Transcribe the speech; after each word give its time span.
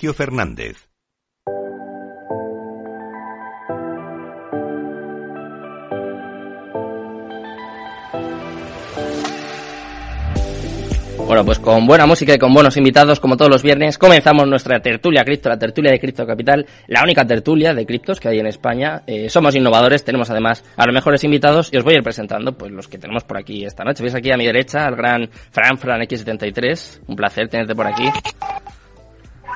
Sergio 0.00 0.14
Fernández. 0.14 0.88
Bueno, 11.26 11.44
pues 11.44 11.58
con 11.58 11.84
buena 11.88 12.06
música 12.06 12.32
y 12.32 12.38
con 12.38 12.54
buenos 12.54 12.76
invitados, 12.76 13.18
como 13.18 13.36
todos 13.36 13.50
los 13.50 13.64
viernes, 13.64 13.98
comenzamos 13.98 14.46
nuestra 14.46 14.78
tertulia 14.80 15.24
cripto, 15.24 15.48
la 15.48 15.58
tertulia 15.58 15.90
de 15.90 15.98
Cripto 15.98 16.24
Capital, 16.24 16.64
la 16.86 17.02
única 17.02 17.26
tertulia 17.26 17.74
de 17.74 17.84
criptos 17.84 18.20
que 18.20 18.28
hay 18.28 18.38
en 18.38 18.46
España. 18.46 19.02
Eh, 19.04 19.28
somos 19.28 19.56
innovadores, 19.56 20.04
tenemos 20.04 20.30
además 20.30 20.64
a 20.76 20.86
los 20.86 20.94
mejores 20.94 21.24
invitados 21.24 21.70
y 21.72 21.76
os 21.76 21.82
voy 21.82 21.94
a 21.94 21.96
ir 21.96 22.04
presentando 22.04 22.56
pues 22.56 22.70
los 22.70 22.86
que 22.86 22.98
tenemos 22.98 23.24
por 23.24 23.36
aquí 23.36 23.64
esta 23.64 23.82
noche. 23.82 24.04
Veis 24.04 24.14
aquí 24.14 24.30
a 24.30 24.36
mi 24.36 24.46
derecha 24.46 24.86
al 24.86 24.94
gran 24.94 25.28
Fran 25.50 25.76
Fran 25.76 26.00
X73. 26.02 27.00
Un 27.08 27.16
placer 27.16 27.48
tenerte 27.48 27.74
por 27.74 27.88
aquí. 27.88 28.08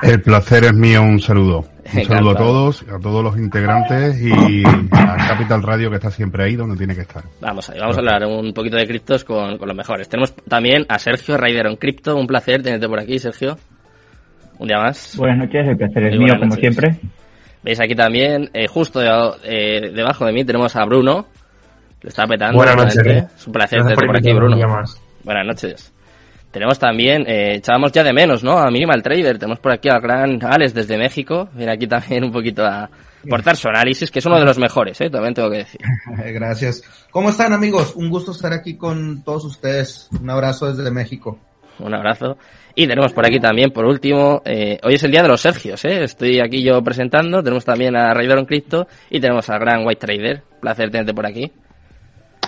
El 0.02 0.20
placer 0.20 0.64
es 0.64 0.74
mío, 0.74 1.00
un 1.02 1.20
saludo. 1.20 1.64
Un 1.94 2.04
saludo 2.04 2.30
a 2.32 2.34
todos, 2.34 2.82
a 2.82 2.98
todos 2.98 3.22
los 3.22 3.36
integrantes 3.38 4.20
y 4.20 4.62
a 4.90 5.28
Capital 5.28 5.62
Radio 5.62 5.90
que 5.90 5.96
está 5.96 6.10
siempre 6.10 6.44
ahí 6.44 6.56
donde 6.56 6.76
tiene 6.76 6.94
que 6.94 7.02
estar. 7.02 7.22
Vamos 7.40 7.70
a, 7.70 7.74
vamos 7.78 7.96
a 7.96 8.00
hablar 8.00 8.26
un 8.26 8.52
poquito 8.52 8.76
de 8.76 8.86
criptos 8.86 9.24
con, 9.24 9.58
con 9.58 9.68
los 9.68 9.76
mejores. 9.76 10.08
Tenemos 10.08 10.34
también 10.48 10.86
a 10.88 10.98
Sergio 10.98 11.36
Raider 11.36 11.66
en 11.66 11.76
Cripto, 11.76 12.16
un 12.16 12.26
placer 12.26 12.62
tenerte 12.62 12.88
por 12.88 12.98
aquí, 12.98 13.18
Sergio. 13.18 13.56
Un 14.58 14.68
día 14.68 14.78
más. 14.78 15.16
Buenas 15.16 15.38
noches, 15.38 15.68
el 15.68 15.76
placer 15.76 16.06
es 16.08 16.18
mío 16.18 16.34
como 16.38 16.52
siempre. 16.52 16.96
Veis 17.62 17.80
aquí 17.80 17.94
también, 17.94 18.50
eh, 18.54 18.66
justo 18.66 19.00
eh, 19.44 19.92
debajo 19.94 20.26
de 20.26 20.32
mí 20.32 20.44
tenemos 20.44 20.74
a 20.74 20.84
Bruno. 20.84 21.26
Lo 22.00 22.08
está 22.08 22.26
petando. 22.26 22.56
Buenas 22.56 22.76
noches. 22.76 23.24
Es 23.36 23.46
un 23.46 23.52
placer 23.52 23.82
tenerte 23.82 24.06
por 24.06 24.16
aquí, 24.16 24.32
Bruno. 24.32 24.56
Buenas 25.24 25.46
noches. 25.46 25.91
Tenemos 26.52 26.78
también, 26.78 27.24
eh, 27.26 27.56
echábamos 27.56 27.92
ya 27.92 28.04
de 28.04 28.12
menos, 28.12 28.44
¿no? 28.44 28.58
A 28.58 28.70
Minimal 28.70 29.02
Trader. 29.02 29.38
Tenemos 29.38 29.58
por 29.58 29.72
aquí 29.72 29.88
al 29.88 30.02
gran 30.02 30.38
Alex 30.44 30.74
desde 30.74 30.98
México. 30.98 31.48
Viene 31.54 31.72
aquí 31.72 31.86
también 31.86 32.24
un 32.24 32.30
poquito 32.30 32.62
a 32.62 32.90
aportar 33.26 33.56
su 33.56 33.68
análisis, 33.68 34.10
que 34.10 34.18
es 34.18 34.26
uno 34.26 34.38
de 34.38 34.44
los 34.44 34.58
mejores, 34.58 35.00
¿eh? 35.00 35.08
También 35.08 35.32
tengo 35.32 35.50
que 35.50 35.58
decir. 35.58 35.80
Gracias. 36.34 36.82
¿Cómo 37.10 37.30
están, 37.30 37.54
amigos? 37.54 37.94
Un 37.96 38.10
gusto 38.10 38.32
estar 38.32 38.52
aquí 38.52 38.76
con 38.76 39.22
todos 39.24 39.46
ustedes. 39.46 40.08
Un 40.20 40.28
abrazo 40.28 40.72
desde 40.72 40.90
México. 40.90 41.38
Un 41.78 41.94
abrazo. 41.94 42.36
Y 42.74 42.86
tenemos 42.86 43.12
por 43.12 43.26
aquí 43.26 43.40
también, 43.40 43.70
por 43.70 43.86
último, 43.86 44.42
eh, 44.44 44.78
hoy 44.82 44.94
es 44.94 45.02
el 45.04 45.10
día 45.10 45.22
de 45.22 45.28
los 45.28 45.40
Sergios, 45.40 45.84
¿eh? 45.86 46.04
Estoy 46.04 46.40
aquí 46.40 46.62
yo 46.62 46.82
presentando. 46.82 47.42
Tenemos 47.42 47.64
también 47.64 47.96
a 47.96 48.12
Raider 48.12 48.44
Crypto 48.46 48.86
y 49.08 49.20
tenemos 49.20 49.48
al 49.48 49.58
gran 49.58 49.86
White 49.86 50.06
Trader. 50.06 50.42
Placer 50.60 50.90
tenerte 50.90 51.14
por 51.14 51.26
aquí. 51.26 51.50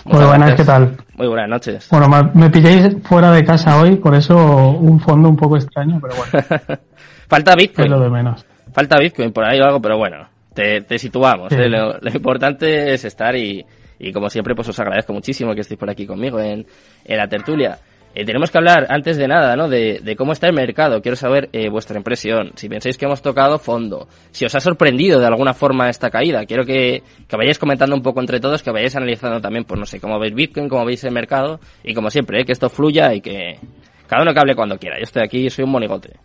Muy 0.05 0.25
buenas, 0.25 0.55
¿qué 0.55 0.65
tal? 0.65 0.97
Muy 1.17 1.27
buenas 1.27 1.49
noches. 1.49 1.89
Bueno, 1.91 2.31
me 2.35 2.51
pilláis 2.51 2.97
fuera 3.03 3.33
de 3.33 3.45
casa 3.45 3.81
hoy, 3.81 3.97
por 3.97 4.15
eso 4.15 4.37
un 4.71 5.01
fondo 5.01 5.29
un 5.29 5.37
poco 5.37 5.57
extraño, 5.57 5.99
pero 6.01 6.15
bueno. 6.17 6.79
Falta 7.29 7.55
Bitcoin. 7.55 7.87
Es 7.87 7.91
lo 7.91 8.01
de 8.01 8.11
menos. 8.11 8.45
Falta 8.73 8.99
Bitcoin 8.99 9.33
por 9.33 9.45
ahí 9.45 9.61
o 9.61 9.65
algo, 9.65 9.81
pero 9.81 9.97
bueno, 9.97 10.29
te, 10.53 10.83
te 10.83 10.99
situamos. 10.99 11.53
¿eh? 11.53 11.69
Lo, 11.69 11.99
lo, 11.99 12.11
importante 12.11 12.93
es 12.93 13.05
estar 13.05 13.35
y, 13.35 13.65
y, 13.99 14.13
como 14.13 14.29
siempre, 14.29 14.55
pues 14.55 14.69
os 14.69 14.79
agradezco 14.79 15.13
muchísimo 15.15 15.55
que 15.55 15.63
estéis 15.63 15.81
por 15.81 15.89
aquí 15.89 16.07
conmigo 16.07 16.39
en, 16.39 16.67
en 17.05 17.17
la 17.17 17.27
tertulia. 17.27 17.79
Eh, 18.15 18.25
tenemos 18.25 18.51
que 18.51 18.59
hablar, 18.59 18.87
antes 18.91 19.17
de 19.17 19.27
nada, 19.27 19.57
¿no? 19.57 19.69
De, 19.69 20.01
de 20.01 20.15
cómo 20.15 20.33
está 20.33 20.47
el 20.47 20.55
mercado. 20.55 21.03
Quiero 21.03 21.17
saber 21.17 21.49
eh, 21.53 21.69
vuestra 21.69 21.97
impresión. 21.99 22.53
Si 22.55 22.69
pensáis 22.69 22.97
que 22.97 23.07
hemos 23.07 23.23
tocado 23.23 23.59
fondo. 23.59 24.07
Si 24.31 24.45
os 24.45 24.55
ha 24.55 24.61
sorprendido 24.61 25.19
de 25.19 25.27
alguna 25.27 25.53
forma 25.53 25.91
esta 25.91 26.11
caída. 26.11 26.47
Quiero 26.47 26.65
que, 26.65 27.03
que 27.27 27.37
vayáis 27.37 27.59
comentando 27.59 27.97
un 27.97 28.03
poco 28.03 28.21
entre 28.21 28.39
todos, 28.39 28.63
que 28.63 28.71
vayáis 28.71 28.95
analizando 28.95 29.41
también, 29.41 29.65
pues 29.65 29.81
no 29.81 29.87
sé, 29.87 29.99
cómo 30.01 30.21
veis 30.21 30.33
Bitcoin, 30.33 30.69
cómo 30.69 30.85
veis 30.85 31.03
el 31.03 31.11
mercado. 31.11 31.59
Y 31.83 31.93
como 31.93 32.09
siempre, 32.09 32.41
¿eh? 32.41 32.45
que 32.45 32.53
esto 32.53 32.71
fluya 32.71 33.13
y 33.15 33.21
que 33.21 33.59
cada 34.07 34.23
uno 34.23 34.33
que 34.33 34.39
hable 34.39 34.55
cuando 34.55 34.79
quiera. 34.79 34.97
Yo 34.99 35.05
estoy 35.05 35.25
aquí, 35.25 35.51
soy 35.51 35.65
un 35.65 35.73
monigote. 35.73 36.17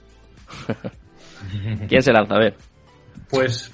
¿Quién 1.87 2.03
se 2.03 2.13
lanza? 2.13 2.35
A 2.35 2.39
ver. 2.39 2.55
Pues, 3.31 3.71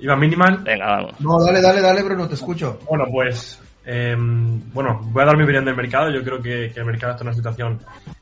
Iba 0.00 0.16
Minimal. 0.16 0.58
Venga, 0.64 0.86
vamos. 0.86 1.20
No, 1.20 1.40
dale, 1.40 1.60
dale, 1.60 1.80
dale, 1.80 2.02
Bruno, 2.02 2.26
te 2.26 2.34
escucho. 2.34 2.80
Bueno, 2.88 3.04
pues 3.12 3.60
eh, 3.90 4.14
bueno, 4.18 5.00
voy 5.02 5.22
a 5.22 5.26
dar 5.26 5.36
mi 5.36 5.44
opinión 5.44 5.64
del 5.64 5.74
mercado. 5.74 6.10
Yo 6.10 6.22
creo 6.22 6.42
que, 6.42 6.70
que 6.72 6.80
el 6.80 6.84
mercado 6.84 7.12
está 7.12 7.24
en 7.24 7.28
una 7.28 7.34
situación 7.34 7.78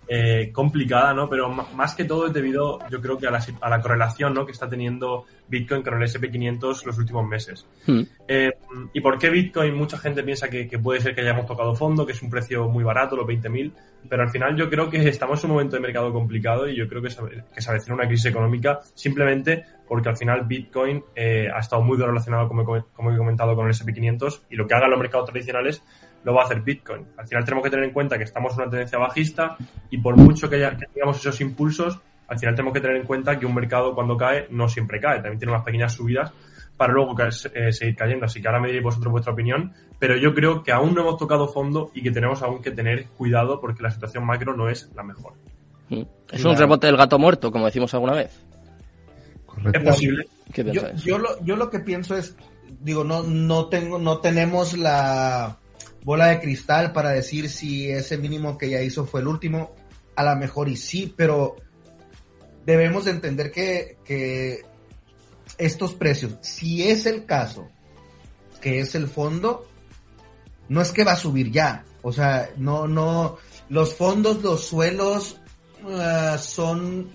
eh, 0.09 0.51
complicada, 0.53 1.13
¿no? 1.13 1.29
Pero 1.29 1.49
más 1.49 1.95
que 1.95 2.05
todo 2.05 2.27
es 2.27 2.33
debido, 2.33 2.79
yo 2.91 3.01
creo 3.01 3.19
que 3.19 3.27
a 3.27 3.31
la, 3.31 3.45
a 3.61 3.71
la 3.71 3.81
correlación, 3.81 4.35
¿no? 4.35 4.47
Que 4.47 4.53
está 4.53 4.69
teniendo 4.69 5.25
Bitcoin 5.49 5.83
con 5.83 6.01
el 6.01 6.09
SP500 6.09 6.85
los 6.85 6.99
últimos 6.99 7.27
meses. 7.27 7.67
Hmm. 7.87 8.03
Eh, 8.29 8.53
¿Y 8.93 9.01
por 9.01 9.19
qué 9.19 9.31
Bitcoin? 9.31 9.75
Mucha 9.75 9.99
gente 9.99 10.23
piensa 10.23 10.49
que, 10.49 10.69
que, 10.69 10.79
puede 10.79 11.01
ser 11.01 11.15
que 11.15 11.23
hayamos 11.23 11.47
tocado 11.47 11.75
fondo, 11.75 12.07
que 12.07 12.13
es 12.13 12.23
un 12.23 12.31
precio 12.31 12.69
muy 12.69 12.85
barato, 12.85 13.17
los 13.17 13.27
20.000, 13.27 13.73
pero 14.09 14.23
al 14.23 14.31
final 14.31 14.57
yo 14.57 14.71
creo 14.71 14.89
que 14.89 15.09
estamos 15.09 15.43
en 15.43 15.51
un 15.51 15.57
momento 15.57 15.77
de 15.77 15.83
mercado 15.83 16.13
complicado 16.13 16.69
y 16.69 16.77
yo 16.77 16.89
creo 16.89 17.03
que 17.03 17.11
se, 17.11 17.23
que 17.55 17.61
se 17.61 17.71
avecina 17.71 17.95
una 17.95 18.07
crisis 18.07 18.27
económica 18.27 18.81
simplemente 18.95 19.65
porque 19.87 20.09
al 20.09 20.17
final 20.17 20.45
Bitcoin 20.47 21.03
eh, 21.15 21.49
ha 21.53 21.61
estado 21.61 21.83
muy 21.83 21.97
relacionado, 21.97 22.49
como, 22.49 22.65
como 22.65 23.13
he 23.13 23.17
comentado, 23.17 23.55
con 23.55 23.67
el 23.67 23.73
SP500 23.73 24.43
y 24.51 24.57
lo 24.57 24.67
que 24.67 24.75
hagan 24.75 24.91
los 24.91 24.99
mercados 24.99 25.31
tradicionales 25.31 25.83
lo 26.25 26.35
va 26.35 26.43
a 26.43 26.45
hacer 26.45 26.61
Bitcoin. 26.61 27.07
Al 27.17 27.27
final 27.27 27.45
tenemos 27.45 27.65
que 27.65 27.71
tener 27.71 27.85
en 27.85 27.93
cuenta 27.93 28.19
que 28.19 28.25
estamos 28.25 28.53
en 28.55 28.63
una 28.63 28.71
tendencia 28.71 28.99
bajista 28.99 29.57
y 29.91 29.99
por 29.99 30.17
mucho 30.17 30.49
que, 30.49 30.57
haya, 30.57 30.77
que 30.77 30.87
tengamos 30.87 31.19
esos 31.19 31.41
impulsos, 31.41 32.01
al 32.29 32.39
final 32.39 32.55
tenemos 32.55 32.75
que 32.75 32.81
tener 32.81 32.97
en 32.97 33.07
cuenta 33.07 33.39
que 33.39 33.47
un 33.47 33.55
mercado 33.55 33.95
cuando 33.95 34.17
cae 34.17 34.47
no 34.51 34.69
siempre 34.69 35.01
cae, 35.01 35.17
también 35.17 35.39
tiene 35.39 35.53
unas 35.53 35.65
pequeñas 35.65 35.93
subidas 35.95 36.33
para 36.77 36.93
luego 36.93 37.15
eh, 37.21 37.73
seguir 37.73 37.97
cayendo. 37.97 38.27
Así 38.27 38.41
que 38.41 38.49
ahora 38.49 38.61
me 38.61 38.67
diréis 38.67 38.85
vosotros 38.85 39.13
vuestra 39.13 39.33
opinión, 39.33 39.73
pero 39.99 40.17
yo 40.17 40.35
creo 40.35 40.63
que 40.63 40.73
aún 40.73 40.95
no 40.95 41.03
hemos 41.03 41.17
tocado 41.17 41.49
fondo 41.49 41.91
y 41.95 42.03
que 42.03 42.11
tenemos 42.11 42.43
aún 42.43 42.61
que 42.61 42.71
tener 42.71 43.07
cuidado 43.17 43.61
porque 43.61 43.83
la 43.83 43.91
situación 43.91 44.27
macro 44.27 44.55
no 44.55 44.69
es 44.69 44.91
la 44.95 45.03
mejor. 45.03 45.35
Es 46.31 46.45
un 46.45 46.57
rebote 46.57 46.89
del 46.89 46.97
gato 46.97 47.19
muerto, 47.19 47.53
como 47.53 47.67
decimos 47.67 47.95
alguna 47.95 48.15
vez. 48.15 48.45
Correcto. 49.47 49.79
Es 49.79 49.85
posible. 49.85 50.29
¿Qué 50.53 50.65
yo, 50.65 50.83
yo, 50.97 51.19
lo, 51.19 51.45
yo 51.45 51.57
lo 51.57 51.71
que 51.71 51.79
pienso 51.79 52.17
es, 52.17 52.37
digo, 52.81 53.05
no, 53.05 53.23
no 53.23 53.67
tengo, 53.67 53.99
no 53.99 54.19
tenemos 54.19 54.77
la 54.77 55.57
bola 56.07 56.29
de 56.29 56.39
cristal 56.39 56.93
para 56.93 57.11
decir 57.11 57.51
si 57.51 57.91
ese 57.91 58.17
mínimo 58.17 58.57
que 58.57 58.71
ya 58.71 58.81
hizo 58.81 59.07
fue 59.07 59.23
el 59.23 59.27
último. 59.27 59.75
A 60.15 60.23
lo 60.23 60.37
mejor 60.37 60.69
y 60.69 60.77
sí, 60.77 61.13
pero 61.17 61.57
debemos 62.65 63.07
de 63.07 63.11
entender 63.11 63.51
que, 63.51 63.99
que 64.05 64.63
estos 65.59 65.95
precios, 65.95 66.35
si 66.43 66.89
es 66.89 67.07
el 67.07 67.27
caso, 67.27 67.69
que 68.61 68.79
es 68.79 68.95
el 68.95 69.09
fondo, 69.09 69.69
no 70.69 70.81
es 70.81 70.93
que 70.93 71.03
va 71.03 71.13
a 71.13 71.17
subir 71.17 71.51
ya. 71.51 71.85
O 72.03 72.13
sea, 72.13 72.51
no, 72.57 72.87
no, 72.87 73.39
los 73.69 73.93
fondos, 73.95 74.45
los 74.45 74.65
suelos 74.65 75.41
uh, 75.83 76.39
son, 76.39 77.11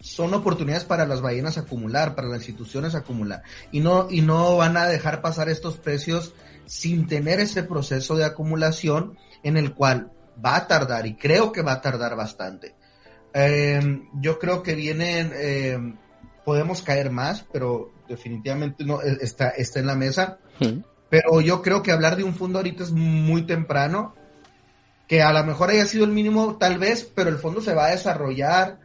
son 0.00 0.34
oportunidades 0.34 0.84
para 0.84 1.04
las 1.04 1.20
ballenas 1.20 1.58
acumular, 1.58 2.14
para 2.14 2.28
las 2.28 2.42
instituciones 2.42 2.94
acumular. 2.94 3.42
Y 3.72 3.80
no, 3.80 4.06
y 4.08 4.20
no 4.20 4.56
van 4.56 4.76
a 4.76 4.86
dejar 4.86 5.20
pasar 5.20 5.48
estos 5.48 5.78
precios 5.78 6.32
sin 6.66 7.06
tener 7.06 7.40
ese 7.40 7.62
proceso 7.62 8.16
de 8.16 8.24
acumulación 8.24 9.18
en 9.42 9.56
el 9.56 9.74
cual 9.74 10.10
va 10.44 10.56
a 10.56 10.66
tardar 10.66 11.06
y 11.06 11.14
creo 11.14 11.52
que 11.52 11.62
va 11.62 11.72
a 11.72 11.80
tardar 11.80 12.16
bastante. 12.16 12.74
Eh, 13.34 14.02
yo 14.20 14.38
creo 14.38 14.62
que 14.62 14.74
vienen, 14.74 15.32
eh, 15.34 15.94
podemos 16.44 16.82
caer 16.82 17.10
más, 17.10 17.44
pero 17.52 17.92
definitivamente 18.08 18.84
no 18.84 19.00
está, 19.00 19.50
está 19.50 19.80
en 19.80 19.86
la 19.86 19.94
mesa. 19.94 20.38
Pero 21.08 21.40
yo 21.40 21.60
creo 21.60 21.82
que 21.82 21.92
hablar 21.92 22.16
de 22.16 22.24
un 22.24 22.34
fondo 22.34 22.58
ahorita 22.58 22.84
es 22.84 22.92
muy 22.92 23.42
temprano, 23.42 24.14
que 25.08 25.22
a 25.22 25.32
lo 25.32 25.44
mejor 25.44 25.70
haya 25.70 25.84
sido 25.84 26.04
el 26.04 26.10
mínimo 26.10 26.56
tal 26.56 26.78
vez, 26.78 27.04
pero 27.14 27.28
el 27.28 27.38
fondo 27.38 27.60
se 27.60 27.74
va 27.74 27.86
a 27.86 27.90
desarrollar, 27.90 28.80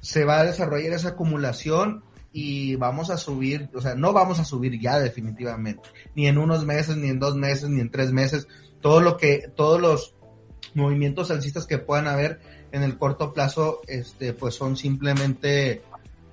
se 0.00 0.24
va 0.24 0.40
a 0.40 0.44
desarrollar 0.44 0.92
esa 0.92 1.10
acumulación 1.10 2.02
y 2.32 2.76
vamos 2.76 3.10
a 3.10 3.18
subir, 3.18 3.68
o 3.74 3.80
sea, 3.80 3.94
no 3.94 4.12
vamos 4.12 4.38
a 4.38 4.44
subir 4.44 4.80
ya 4.80 4.98
definitivamente, 4.98 5.88
ni 6.14 6.26
en 6.26 6.38
unos 6.38 6.64
meses, 6.64 6.96
ni 6.96 7.08
en 7.08 7.18
dos 7.18 7.36
meses, 7.36 7.68
ni 7.68 7.80
en 7.80 7.90
tres 7.90 8.12
meses, 8.12 8.48
todo 8.80 9.00
lo 9.00 9.16
que, 9.16 9.50
todos 9.54 9.80
los 9.80 10.14
movimientos 10.74 11.30
alcistas 11.30 11.66
que 11.66 11.78
puedan 11.78 12.08
haber 12.08 12.40
en 12.72 12.82
el 12.82 12.96
corto 12.96 13.34
plazo, 13.34 13.80
este, 13.86 14.32
pues 14.32 14.54
son 14.54 14.76
simplemente 14.76 15.82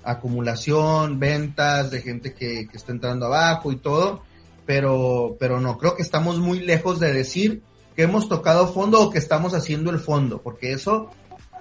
acumulación, 0.03 1.19
ventas 1.19 1.91
de 1.91 2.01
gente 2.01 2.33
que, 2.33 2.67
que 2.67 2.77
está 2.77 2.93
entrando 2.93 3.25
abajo 3.25 3.71
y 3.71 3.75
todo, 3.75 4.23
pero, 4.65 5.35
pero 5.39 5.59
no, 5.59 5.77
creo 5.77 5.95
que 5.95 6.01
estamos 6.01 6.39
muy 6.39 6.59
lejos 6.59 6.99
de 6.99 7.11
decir 7.11 7.61
que 7.95 8.03
hemos 8.03 8.29
tocado 8.29 8.71
fondo 8.71 9.01
o 9.01 9.09
que 9.09 9.17
estamos 9.17 9.53
haciendo 9.53 9.91
el 9.91 9.99
fondo, 9.99 10.41
porque 10.41 10.71
eso 10.71 11.11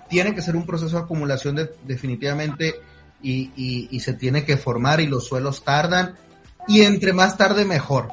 tiene 0.08 0.34
que 0.34 0.42
ser 0.42 0.54
un 0.54 0.64
proceso 0.64 0.96
de 0.96 1.02
acumulación 1.02 1.56
de, 1.56 1.70
definitivamente 1.84 2.76
y, 3.22 3.50
y, 3.56 3.88
y, 3.90 4.00
se 4.00 4.14
tiene 4.14 4.44
que 4.44 4.56
formar 4.56 5.00
y 5.00 5.06
los 5.06 5.26
suelos 5.26 5.64
tardan 5.64 6.14
y 6.68 6.82
entre 6.82 7.12
más 7.12 7.36
tarde 7.36 7.64
mejor. 7.64 8.08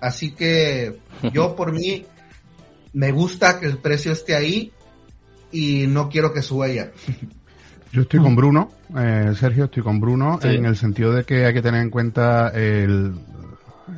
Así 0.00 0.32
que 0.32 0.98
yo 1.32 1.56
por 1.56 1.72
mí 1.72 2.04
me 2.92 3.12
gusta 3.12 3.60
que 3.60 3.66
el 3.66 3.78
precio 3.78 4.12
esté 4.12 4.34
ahí 4.34 4.72
y 5.52 5.86
no 5.86 6.08
quiero 6.08 6.32
que 6.32 6.42
suba 6.42 6.68
ya. 6.68 6.90
Yo 7.92 8.02
estoy 8.02 8.20
con 8.20 8.36
Bruno, 8.36 8.70
eh, 8.96 9.32
Sergio, 9.34 9.64
estoy 9.64 9.82
con 9.82 9.98
Bruno 9.98 10.38
sí. 10.40 10.46
en 10.46 10.64
el 10.64 10.76
sentido 10.76 11.12
de 11.12 11.24
que 11.24 11.44
hay 11.44 11.52
que 11.52 11.60
tener 11.60 11.82
en 11.82 11.90
cuenta 11.90 12.50
el, 12.50 13.12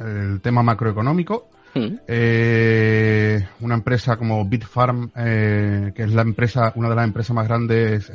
el 0.00 0.40
tema 0.40 0.62
macroeconómico. 0.62 1.50
Mm. 1.74 1.96
Eh, 2.08 3.46
una 3.60 3.74
empresa 3.74 4.16
como 4.16 4.46
Bitfarm, 4.46 5.10
eh, 5.14 5.92
que 5.94 6.04
es 6.04 6.12
la 6.14 6.22
empresa, 6.22 6.72
una 6.74 6.88
de 6.88 6.96
las 6.96 7.04
empresas 7.04 7.34
más 7.34 7.46
grandes 7.46 8.10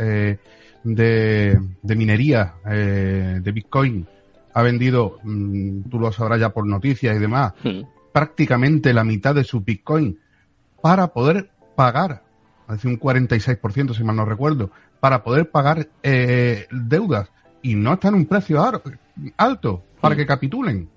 de, 0.84 1.60
minería 1.84 2.56
eh, 2.70 3.40
de 3.42 3.52
Bitcoin 3.52 4.08
ha 4.54 4.62
vendido, 4.62 5.20
mm, 5.24 5.84
tú 5.90 6.00
lo 6.00 6.12
sabrás 6.12 6.40
ya 6.40 6.50
por 6.50 6.66
noticias 6.66 7.16
y 7.16 7.20
demás, 7.20 7.54
prácticamente 8.12 8.94
la 8.94 9.04
mitad 9.04 9.36
de 9.36 9.44
su 9.44 9.62
Bitcoin 9.62 10.20
para 10.82 11.08
poder 11.08 11.52
pagar, 11.76 12.24
hace 12.68 12.88
un 12.88 13.00
46% 13.00 13.94
si 13.94 14.04
mal 14.04 14.16
no 14.16 14.26
recuerdo, 14.26 14.72
para 15.00 15.24
poder 15.24 15.52
pagar 15.52 15.90
eh, 16.02 16.68
deudas 16.72 17.32
y 17.62 17.76
no 17.76 17.94
está 17.94 18.08
en 18.08 18.16
un 18.16 18.26
precio 18.26 18.64
alto 19.38 19.84
para 20.02 20.16
que 20.16 20.26
capitulen. 20.26 20.90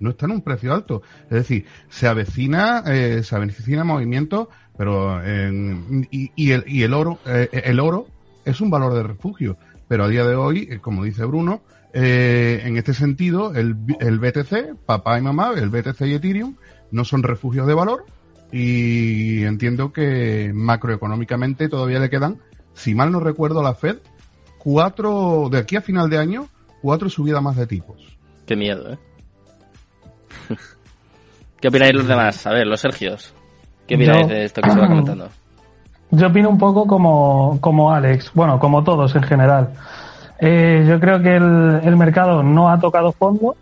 No 0.00 0.10
está 0.10 0.26
en 0.26 0.32
un 0.32 0.42
precio 0.42 0.72
alto. 0.72 1.02
Es 1.24 1.30
decir, 1.30 1.66
se 1.88 2.06
avecina, 2.06 2.84
eh, 2.86 3.22
se 3.24 3.34
avecina 3.34 3.82
movimiento, 3.84 4.48
pero 4.76 5.20
y, 6.10 6.32
y, 6.36 6.52
el, 6.52 6.64
y 6.66 6.82
el 6.82 6.94
oro, 6.94 7.18
eh, 7.26 7.48
el 7.64 7.80
oro 7.80 8.06
es 8.48 8.60
un 8.60 8.70
valor 8.70 8.94
de 8.94 9.02
refugio. 9.02 9.56
Pero 9.88 10.04
a 10.04 10.08
día 10.08 10.24
de 10.24 10.34
hoy, 10.34 10.68
eh, 10.70 10.78
como 10.80 11.04
dice 11.04 11.24
Bruno, 11.24 11.62
eh, 11.92 12.62
en 12.64 12.76
este 12.76 12.94
sentido, 12.94 13.54
el, 13.54 13.76
el 14.00 14.18
BTC, 14.18 14.76
papá 14.84 15.18
y 15.18 15.22
mamá, 15.22 15.52
el 15.56 15.70
BTC 15.70 16.02
y 16.02 16.14
Ethereum, 16.14 16.56
no 16.90 17.04
son 17.04 17.22
refugios 17.22 17.66
de 17.66 17.74
valor 17.74 18.04
y 18.50 19.44
entiendo 19.44 19.92
que 19.92 20.52
macroeconómicamente 20.54 21.68
todavía 21.68 21.98
le 21.98 22.10
quedan, 22.10 22.38
si 22.74 22.94
mal 22.94 23.12
no 23.12 23.20
recuerdo 23.20 23.62
la 23.62 23.74
Fed, 23.74 23.98
cuatro, 24.58 25.48
de 25.50 25.58
aquí 25.58 25.76
a 25.76 25.82
final 25.82 26.08
de 26.08 26.18
año, 26.18 26.48
cuatro 26.80 27.10
subidas 27.10 27.42
más 27.42 27.56
de 27.56 27.66
tipos. 27.66 28.16
Qué 28.46 28.56
miedo, 28.56 28.92
¿eh? 28.92 28.98
¿Qué 31.60 31.68
opináis 31.68 31.94
los 31.94 32.06
demás? 32.06 32.46
A 32.46 32.50
ver, 32.50 32.66
los 32.66 32.80
Sergios. 32.80 33.34
¿Qué 33.86 33.96
opináis 33.96 34.28
de 34.28 34.44
esto 34.44 34.62
que 34.62 34.70
se 34.70 34.78
va 34.78 34.86
comentando? 34.86 35.28
Yo 36.10 36.28
opino 36.28 36.48
un 36.48 36.58
poco 36.58 36.86
como, 36.86 37.58
como 37.60 37.92
Alex, 37.92 38.32
bueno, 38.34 38.58
como 38.58 38.82
todos 38.82 39.14
en 39.14 39.22
general. 39.22 39.70
Eh, 40.40 40.86
yo 40.88 40.98
creo 41.00 41.20
que 41.20 41.36
el, 41.36 41.80
el, 41.84 41.96
mercado 41.96 42.42
no 42.42 42.70
ha 42.70 42.78
tocado 42.78 43.12
fondo, 43.12 43.56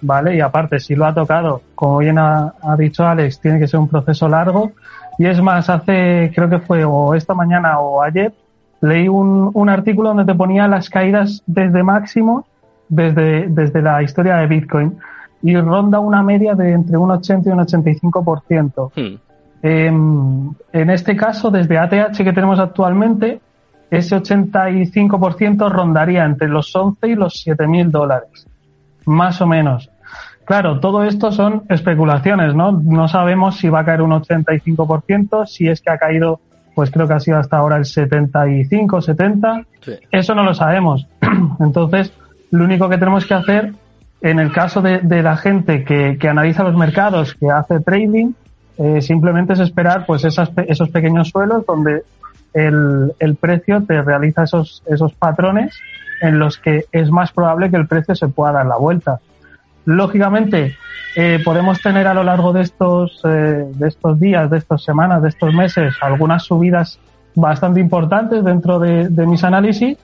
¿vale? 0.00 0.34
Y 0.36 0.40
aparte, 0.40 0.80
si 0.80 0.94
lo 0.94 1.06
ha 1.06 1.14
tocado, 1.14 1.62
como 1.74 1.98
bien 1.98 2.18
ha, 2.18 2.54
dicho 2.78 3.06
Alex, 3.06 3.40
tiene 3.40 3.58
que 3.58 3.68
ser 3.68 3.78
un 3.80 3.88
proceso 3.88 4.28
largo. 4.28 4.72
Y 5.18 5.26
es 5.26 5.40
más, 5.42 5.68
hace, 5.68 6.32
creo 6.34 6.48
que 6.48 6.58
fue 6.58 6.84
o 6.84 7.14
esta 7.14 7.34
mañana 7.34 7.78
o 7.78 8.02
ayer, 8.02 8.32
leí 8.80 9.08
un, 9.08 9.50
un 9.52 9.68
artículo 9.68 10.08
donde 10.08 10.24
te 10.24 10.34
ponía 10.34 10.66
las 10.66 10.88
caídas 10.88 11.42
desde 11.46 11.82
máximo 11.82 12.46
desde, 12.92 13.48
desde 13.48 13.80
la 13.80 14.02
historia 14.02 14.36
de 14.36 14.46
Bitcoin 14.46 14.98
y 15.42 15.56
ronda 15.56 15.98
una 15.98 16.22
media 16.22 16.54
de 16.54 16.72
entre 16.72 16.98
un 16.98 17.10
80 17.10 17.48
y 17.48 17.52
un 17.52 17.58
85%. 17.60 18.90
Hmm. 18.94 19.16
Em, 19.62 20.50
en 20.72 20.90
este 20.90 21.16
caso, 21.16 21.50
desde 21.50 21.78
ATH 21.78 22.16
que 22.24 22.32
tenemos 22.32 22.58
actualmente, 22.58 23.40
ese 23.90 24.16
85% 24.16 25.70
rondaría 25.70 26.24
entre 26.24 26.48
los 26.48 26.74
11 26.74 27.08
y 27.08 27.14
los 27.14 27.34
7 27.34 27.66
mil 27.68 27.90
dólares, 27.90 28.46
más 29.06 29.40
o 29.40 29.46
menos. 29.46 29.90
Claro, 30.44 30.80
todo 30.80 31.04
esto 31.04 31.30
son 31.30 31.62
especulaciones, 31.68 32.54
¿no? 32.54 32.72
No 32.72 33.06
sabemos 33.06 33.58
si 33.58 33.68
va 33.68 33.80
a 33.80 33.84
caer 33.84 34.02
un 34.02 34.10
85%, 34.10 35.46
si 35.46 35.68
es 35.68 35.80
que 35.80 35.90
ha 35.90 35.98
caído, 35.98 36.40
pues 36.74 36.90
creo 36.90 37.06
que 37.06 37.14
ha 37.14 37.20
sido 37.20 37.38
hasta 37.38 37.58
ahora 37.58 37.76
el 37.76 37.84
75, 37.84 39.00
70. 39.00 39.64
Eso 40.10 40.34
no 40.34 40.42
lo 40.42 40.54
sabemos. 40.54 41.06
Entonces, 41.60 42.12
lo 42.50 42.64
único 42.64 42.88
que 42.88 42.98
tenemos 42.98 43.26
que 43.26 43.34
hacer, 43.34 43.74
en 44.20 44.40
el 44.40 44.52
caso 44.52 44.82
de, 44.82 45.22
la 45.22 45.36
gente 45.36 45.84
que, 45.84 46.16
que 46.18 46.28
analiza 46.28 46.64
los 46.64 46.76
mercados, 46.76 47.34
que 47.34 47.48
hace 47.48 47.78
trading, 47.80 48.32
eh, 48.78 49.02
simplemente 49.02 49.52
es 49.52 49.60
esperar 49.60 50.06
pues 50.06 50.24
esas, 50.24 50.50
esos 50.68 50.88
pequeños 50.90 51.28
suelos 51.28 51.64
donde 51.66 52.02
el, 52.54 53.12
el, 53.18 53.36
precio 53.36 53.82
te 53.82 54.00
realiza 54.02 54.44
esos, 54.44 54.82
esos 54.86 55.12
patrones 55.14 55.78
en 56.20 56.38
los 56.38 56.58
que 56.58 56.84
es 56.92 57.10
más 57.10 57.32
probable 57.32 57.70
que 57.70 57.76
el 57.76 57.86
precio 57.86 58.14
se 58.14 58.28
pueda 58.28 58.52
dar 58.52 58.66
la 58.66 58.76
vuelta. 58.76 59.20
Lógicamente, 59.84 60.76
eh, 61.16 61.40
podemos 61.44 61.80
tener 61.82 62.06
a 62.06 62.14
lo 62.14 62.22
largo 62.22 62.52
de 62.52 62.62
estos, 62.62 63.20
eh, 63.24 63.66
de 63.74 63.88
estos 63.88 64.18
días, 64.18 64.48
de 64.50 64.58
estas 64.58 64.82
semanas, 64.82 65.22
de 65.22 65.28
estos 65.28 65.52
meses, 65.52 65.94
algunas 66.00 66.44
subidas 66.44 66.98
bastante 67.34 67.80
importantes 67.80 68.44
dentro 68.44 68.78
de, 68.78 69.08
de 69.08 69.26
mis 69.26 69.42
análisis, 69.42 69.98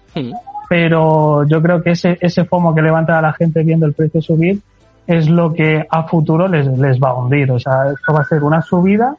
pero 0.69 1.47
yo 1.47 1.63
creo 1.63 1.83
que 1.83 1.91
ese, 1.91 2.19
ese 2.21 2.45
FOMO 2.45 2.75
que 2.75 2.83
levanta 2.83 3.19
a 3.19 3.23
la 3.23 3.33
gente 3.33 3.63
viendo 3.63 3.87
el 3.87 3.93
precio 3.93 4.21
subir 4.21 4.61
es 5.09 5.27
lo 5.29 5.55
que 5.55 5.87
a 5.91 6.03
futuro 6.05 6.47
les, 6.47 6.67
les 6.67 7.01
va 7.01 7.09
a 7.09 7.15
hundir. 7.15 7.51
O 7.51 7.59
sea, 7.59 7.91
esto 7.91 8.13
va 8.13 8.21
a 8.21 8.25
ser 8.25 8.45
una 8.45 8.61
subida, 8.61 9.17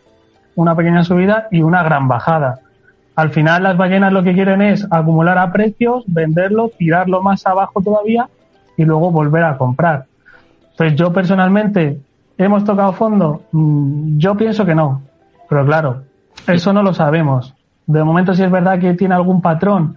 una 0.56 0.75
pequeña 0.75 1.03
subida 1.03 1.47
y 1.50 1.63
una 1.63 1.81
gran 1.81 2.07
bajada. 2.07 2.59
Al 3.15 3.31
final 3.31 3.63
las 3.63 3.75
ballenas 3.75 4.13
lo 4.13 4.21
que 4.21 4.36
quieren 4.36 4.62
es 4.62 4.88
acumular 4.91 5.39
a 5.39 5.51
precios, 5.51 6.03
venderlo, 6.06 6.69
tirarlo 6.77 7.24
más 7.24 7.45
abajo 7.47 7.81
todavía 7.81 8.30
y 8.77 8.86
luego 8.86 9.12
volver 9.12 9.44
a 9.44 9.57
comprar. 9.57 10.06
Entonces 10.71 10.95
yo 10.95 11.12
personalmente, 11.12 12.00
¿hemos 12.38 12.63
tocado 12.63 12.94
fondo? 12.94 13.42
Mm, 13.51 14.19
yo 14.19 14.38
pienso 14.38 14.65
que 14.65 14.75
no. 14.75 15.01
Pero 15.50 15.65
claro, 15.65 16.03
eso 16.47 16.71
no 16.71 16.83
lo 16.83 16.94
sabemos. 16.94 17.56
De 17.88 18.03
momento 18.03 18.35
si 18.35 18.44
es 18.44 18.51
verdad 18.51 18.80
que 18.80 18.94
tiene 18.94 19.15
algún 19.15 19.42
patrón 19.42 19.95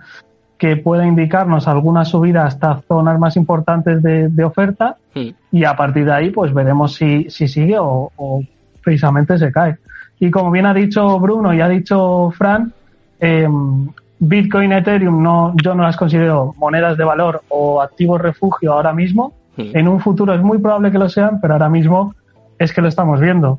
que 0.62 0.76
pueda 0.76 1.04
indicarnos 1.04 1.66
alguna 1.66 2.04
subida 2.04 2.46
hasta 2.46 2.80
zonas 2.86 3.18
más 3.18 3.36
importantes 3.36 4.00
de, 4.00 4.44
oferta 4.44 4.96
hmm. 5.12 5.30
y 5.50 5.64
a 5.64 5.74
partir 5.74 6.04
de 6.04 6.12
ahí 6.12 6.30
pues 6.30 6.54
veremos 6.54 6.94
si, 6.94 7.28
si 7.30 7.48
sigue 7.48 7.74
o, 7.80 8.44
precisamente 8.80 9.36
se 9.38 9.50
cae. 9.50 9.78
Y 10.20 10.30
como 10.30 10.52
bien 10.52 10.66
ha 10.66 10.72
dicho 10.72 11.18
Bruno 11.18 11.52
y 11.52 11.60
ha 11.60 11.68
dicho 11.68 12.30
Fran, 12.38 12.72
em, 13.18 13.88
Bitcoin, 14.20 14.70
Ethereum 14.70 15.20
no, 15.20 15.52
yo 15.60 15.74
no 15.74 15.82
las 15.82 15.96
considero 15.96 16.54
monedas 16.56 16.96
de 16.96 17.02
valor 17.02 17.42
o 17.48 17.82
activos 17.82 18.20
refugio 18.20 18.72
ahora 18.72 18.92
mismo. 18.92 19.32
Hmm. 19.56 19.70
En 19.74 19.88
un 19.88 19.98
futuro 19.98 20.32
es 20.32 20.42
muy 20.42 20.58
probable 20.58 20.92
que 20.92 20.98
lo 20.98 21.08
sean, 21.08 21.40
pero 21.40 21.54
ahora 21.54 21.68
mismo 21.68 22.14
es 22.56 22.72
que 22.72 22.82
lo 22.82 22.86
estamos 22.86 23.18
viendo. 23.18 23.58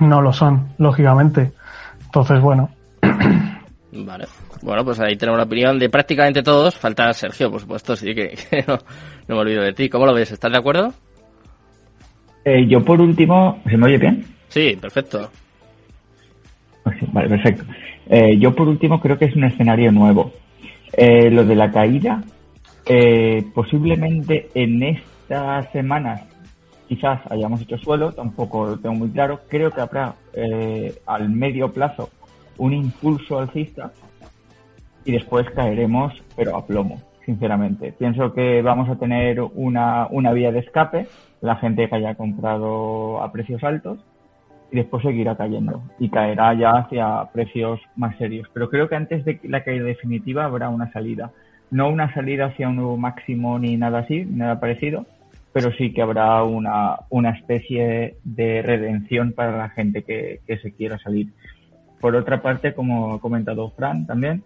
No 0.00 0.20
lo 0.20 0.32
son, 0.32 0.70
lógicamente. 0.76 1.52
Entonces, 2.06 2.40
bueno. 2.40 2.68
Vale. 3.92 4.26
Bueno, 4.62 4.84
pues 4.84 5.00
ahí 5.00 5.16
tenemos 5.16 5.38
la 5.38 5.44
opinión 5.44 5.78
de 5.78 5.88
prácticamente 5.88 6.42
todos. 6.42 6.76
Falta 6.76 7.12
Sergio, 7.12 7.50
por 7.50 7.60
supuesto, 7.60 7.96
sí 7.96 8.14
que, 8.14 8.34
no, 8.66 8.78
me 9.28 9.34
olvido 9.34 9.62
de 9.62 9.72
ti. 9.72 9.88
¿Cómo 9.88 10.06
lo 10.06 10.14
ves? 10.14 10.32
¿Estás 10.32 10.52
de 10.52 10.58
acuerdo? 10.58 10.92
Eh, 12.44 12.66
yo 12.66 12.84
por 12.84 13.00
último, 13.00 13.60
¿se 13.68 13.76
me 13.76 13.86
oye 13.86 13.98
bien? 13.98 14.24
Sí, 14.48 14.76
perfecto. 14.80 15.30
Vale, 17.12 17.28
perfecto. 17.28 17.64
Eh, 18.08 18.38
yo 18.38 18.54
por 18.54 18.68
último 18.68 19.00
creo 19.00 19.18
que 19.18 19.26
es 19.26 19.36
un 19.36 19.44
escenario 19.44 19.92
nuevo. 19.92 20.32
Eh, 20.92 21.30
lo 21.30 21.44
de 21.44 21.54
la 21.54 21.70
caída, 21.70 22.22
posiblemente 23.54 24.48
en 24.54 24.82
estas 24.82 25.70
semanas 25.70 26.22
quizás 26.88 27.20
hayamos 27.30 27.60
hecho 27.62 27.78
suelo, 27.78 28.10
tampoco 28.12 28.66
lo 28.66 28.78
tengo 28.78 28.96
muy 28.96 29.10
claro. 29.10 29.40
Creo 29.48 29.70
que 29.70 29.80
habrá 29.80 30.16
al 31.06 31.28
medio 31.30 31.72
plazo 31.72 32.10
un 32.58 32.72
impulso 32.72 33.38
alcista 33.38 33.92
y 35.04 35.12
después 35.12 35.48
caeremos, 35.50 36.12
pero 36.36 36.56
a 36.56 36.66
plomo, 36.66 37.00
sinceramente. 37.24 37.92
Pienso 37.92 38.32
que 38.32 38.62
vamos 38.62 38.88
a 38.88 38.96
tener 38.96 39.40
una, 39.40 40.06
una 40.10 40.32
vía 40.32 40.52
de 40.52 40.60
escape, 40.60 41.06
la 41.40 41.56
gente 41.56 41.88
que 41.88 41.94
haya 41.94 42.14
comprado 42.14 43.22
a 43.22 43.32
precios 43.32 43.64
altos, 43.64 44.04
y 44.72 44.76
después 44.76 45.02
seguirá 45.02 45.36
cayendo 45.36 45.82
y 45.98 46.08
caerá 46.10 46.54
ya 46.54 46.70
hacia 46.70 47.24
precios 47.32 47.80
más 47.96 48.16
serios. 48.18 48.48
Pero 48.52 48.70
creo 48.70 48.88
que 48.88 48.96
antes 48.96 49.24
de 49.24 49.40
la 49.44 49.64
caída 49.64 49.84
definitiva 49.84 50.44
habrá 50.44 50.68
una 50.68 50.92
salida. 50.92 51.32
No 51.70 51.88
una 51.88 52.12
salida 52.14 52.46
hacia 52.46 52.68
un 52.68 52.76
nuevo 52.76 52.96
máximo 52.96 53.58
ni 53.58 53.76
nada 53.76 54.00
así, 54.00 54.24
nada 54.24 54.60
parecido, 54.60 55.06
pero 55.52 55.72
sí 55.72 55.92
que 55.92 56.02
habrá 56.02 56.42
una, 56.44 56.96
una 57.10 57.30
especie 57.30 58.16
de 58.24 58.62
redención 58.62 59.32
para 59.32 59.56
la 59.56 59.68
gente 59.70 60.02
que, 60.02 60.40
que 60.46 60.58
se 60.58 60.72
quiera 60.72 60.98
salir. 60.98 61.28
Por 62.00 62.16
otra 62.16 62.40
parte, 62.42 62.72
como 62.74 63.14
ha 63.14 63.20
comentado 63.20 63.68
Fran 63.70 64.06
también, 64.06 64.42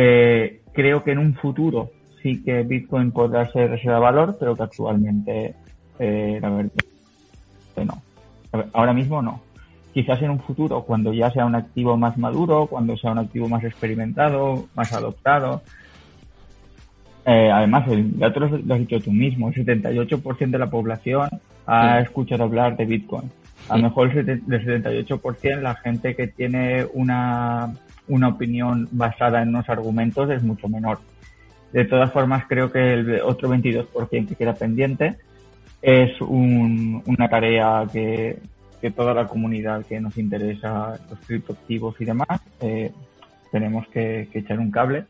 eh, 0.00 0.60
creo 0.72 1.02
que 1.02 1.10
en 1.10 1.18
un 1.18 1.34
futuro 1.34 1.90
sí 2.22 2.40
que 2.44 2.62
Bitcoin 2.62 3.10
podrá 3.10 3.50
ser 3.50 3.68
reserva 3.68 3.96
de 3.96 4.00
valor, 4.00 4.36
pero 4.38 4.54
que 4.54 4.62
actualmente, 4.62 5.54
eh, 5.98 6.38
la 6.40 6.50
verdad, 6.50 6.72
no. 7.84 8.02
Ahora 8.74 8.92
mismo 8.92 9.20
no. 9.20 9.40
Quizás 9.92 10.22
en 10.22 10.30
un 10.30 10.38
futuro, 10.38 10.82
cuando 10.82 11.12
ya 11.12 11.32
sea 11.32 11.46
un 11.46 11.56
activo 11.56 11.96
más 11.96 12.16
maduro, 12.16 12.66
cuando 12.66 12.96
sea 12.96 13.10
un 13.10 13.18
activo 13.18 13.48
más 13.48 13.64
experimentado, 13.64 14.68
más 14.76 14.92
adoptado. 14.92 15.62
Eh, 17.26 17.50
además, 17.52 17.88
el 17.88 18.16
dato 18.20 18.38
lo 18.38 18.74
has 18.74 18.80
dicho 18.80 19.00
tú 19.00 19.10
mismo, 19.10 19.48
el 19.48 19.66
78% 19.66 20.50
de 20.50 20.58
la 20.58 20.70
población 20.70 21.28
ha 21.66 21.98
escuchado 21.98 22.44
hablar 22.44 22.76
de 22.76 22.84
Bitcoin. 22.84 23.32
A 23.68 23.76
lo 23.76 23.82
mejor 23.82 24.16
el 24.16 24.46
78% 24.46 25.60
la 25.60 25.74
gente 25.74 26.14
que 26.14 26.28
tiene 26.28 26.86
una 26.94 27.74
una 28.08 28.28
opinión 28.28 28.88
basada 28.92 29.42
en 29.42 29.50
unos 29.50 29.68
argumentos 29.68 30.30
es 30.30 30.42
mucho 30.42 30.68
menor. 30.68 30.98
De 31.72 31.84
todas 31.84 32.10
formas, 32.12 32.44
creo 32.48 32.72
que 32.72 32.94
el 32.94 33.20
otro 33.20 33.48
22% 33.50 34.28
que 34.28 34.34
queda 34.34 34.54
pendiente 34.54 35.16
es 35.82 36.20
una 36.20 37.28
tarea 37.28 37.86
que, 37.92 38.38
toda 38.96 39.12
la 39.12 39.26
comunidad 39.26 39.84
que 39.86 40.00
nos 40.00 40.16
interesa 40.16 40.98
los 41.10 41.18
criptoactivos 41.26 42.00
y 42.00 42.04
demás 42.04 42.40
eh, 42.60 42.90
tenemos 43.50 43.86
que, 43.88 44.28
echar 44.32 44.58
un 44.58 44.70
cable 44.70 45.04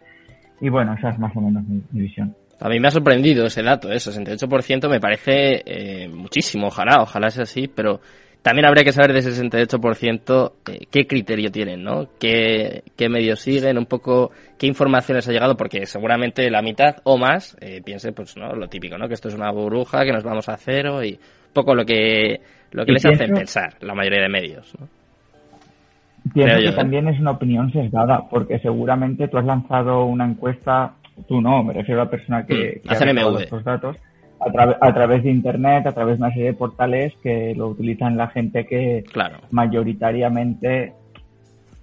Y 0.61 0.69
bueno, 0.69 0.95
esa 0.95 1.11
es 1.11 1.19
más 1.19 1.35
o 1.37 1.41
menos 1.41 1.65
mi, 1.65 1.83
visión. 1.93 2.35
A 2.61 2.69
mí 2.69 2.81
me 2.81 2.89
ha 2.89 2.91
sorprendido 2.91 3.47
ese 3.47 3.63
dato, 3.63 3.91
¿eh? 3.93 3.97
68% 3.97 4.89
me 4.89 5.01
parece 5.01 5.63
eh, 5.65 6.09
muchísimo, 6.09 6.67
ojalá, 6.67 7.03
ojalá 7.03 7.31
sea 7.31 7.45
así, 7.45 7.69
pero 7.69 8.01
también 8.43 8.67
habría 8.67 8.85
que 8.85 8.93
saber 8.93 9.13
de 9.13 9.19
ese 9.19 9.31
68% 9.31 10.53
eh, 10.69 10.87
qué 10.91 11.07
criterio 11.07 11.51
tienen, 11.51 11.83
¿no? 11.83 12.07
¿Qué, 12.19 12.83
¿Qué, 12.97 13.09
medios 13.09 13.41
siguen, 13.41 13.79
un 13.79 13.87
poco 13.87 14.31
qué 14.59 14.67
informaciones 14.67 15.29
ha 15.29 15.33
llegado, 15.33 15.57
porque 15.57 15.87
seguramente 15.87 16.51
la 16.51 16.63
mitad 16.63 16.97
o 17.05 17.19
más 17.19 17.57
eh, 17.61 17.83
piense, 17.85 18.13
pues, 18.13 18.37
¿no? 18.37 18.55
Lo 18.55 18.69
típico, 18.69 18.97
¿no? 18.97 19.09
Que 19.09 19.15
esto 19.15 19.29
es 19.29 19.35
una 19.35 19.51
burbuja, 19.51 20.05
que 20.05 20.13
nos 20.13 20.23
vamos 20.25 20.49
a 20.49 20.57
cero 20.57 21.03
y 21.03 21.13
un 21.13 21.53
poco 21.53 21.75
lo 21.75 21.85
que, 21.85 22.41
lo 22.71 22.85
que 22.85 22.93
les 22.93 23.05
hace 23.05 23.29
pensar 23.29 23.75
la 23.81 23.95
mayoría 23.95 24.23
de 24.23 24.29
medios, 24.29 24.75
¿no? 24.79 24.89
Pienso 26.33 26.59
que 26.59 26.73
también 26.73 27.09
es 27.09 27.19
una 27.21 27.33
opinión 27.33 27.73
sesgada, 27.73 28.25
porque 28.29 28.59
seguramente 28.59 29.29
tú 29.29 29.39
has 29.39 29.45
lanzado 29.45 30.05
una 30.05 30.27
encuesta, 30.27 30.95
tú 31.27 31.41
no, 31.41 31.63
me 31.63 31.73
refiero 31.73 32.03
a 32.03 32.05
la 32.05 32.11
persona 32.11 32.45
que, 32.45 32.83
mm, 32.85 32.89
ha 32.91 33.41
estos 33.41 33.65
datos, 33.65 33.97
a, 34.57 34.77
a, 34.81 34.95
través 34.95 35.23
de 35.23 35.31
Internet, 35.31 35.87
a 35.87 35.93
través 35.93 36.19
de 36.19 36.25
una 36.25 36.33
serie 36.33 36.47
de 36.47 36.55
portales 36.55 37.15
que 37.23 37.55
lo 37.55 37.69
utilizan 37.69 38.17
la 38.17 38.29
gente 38.29 38.67
que 38.67 39.05
mayoritariamente 39.51 40.93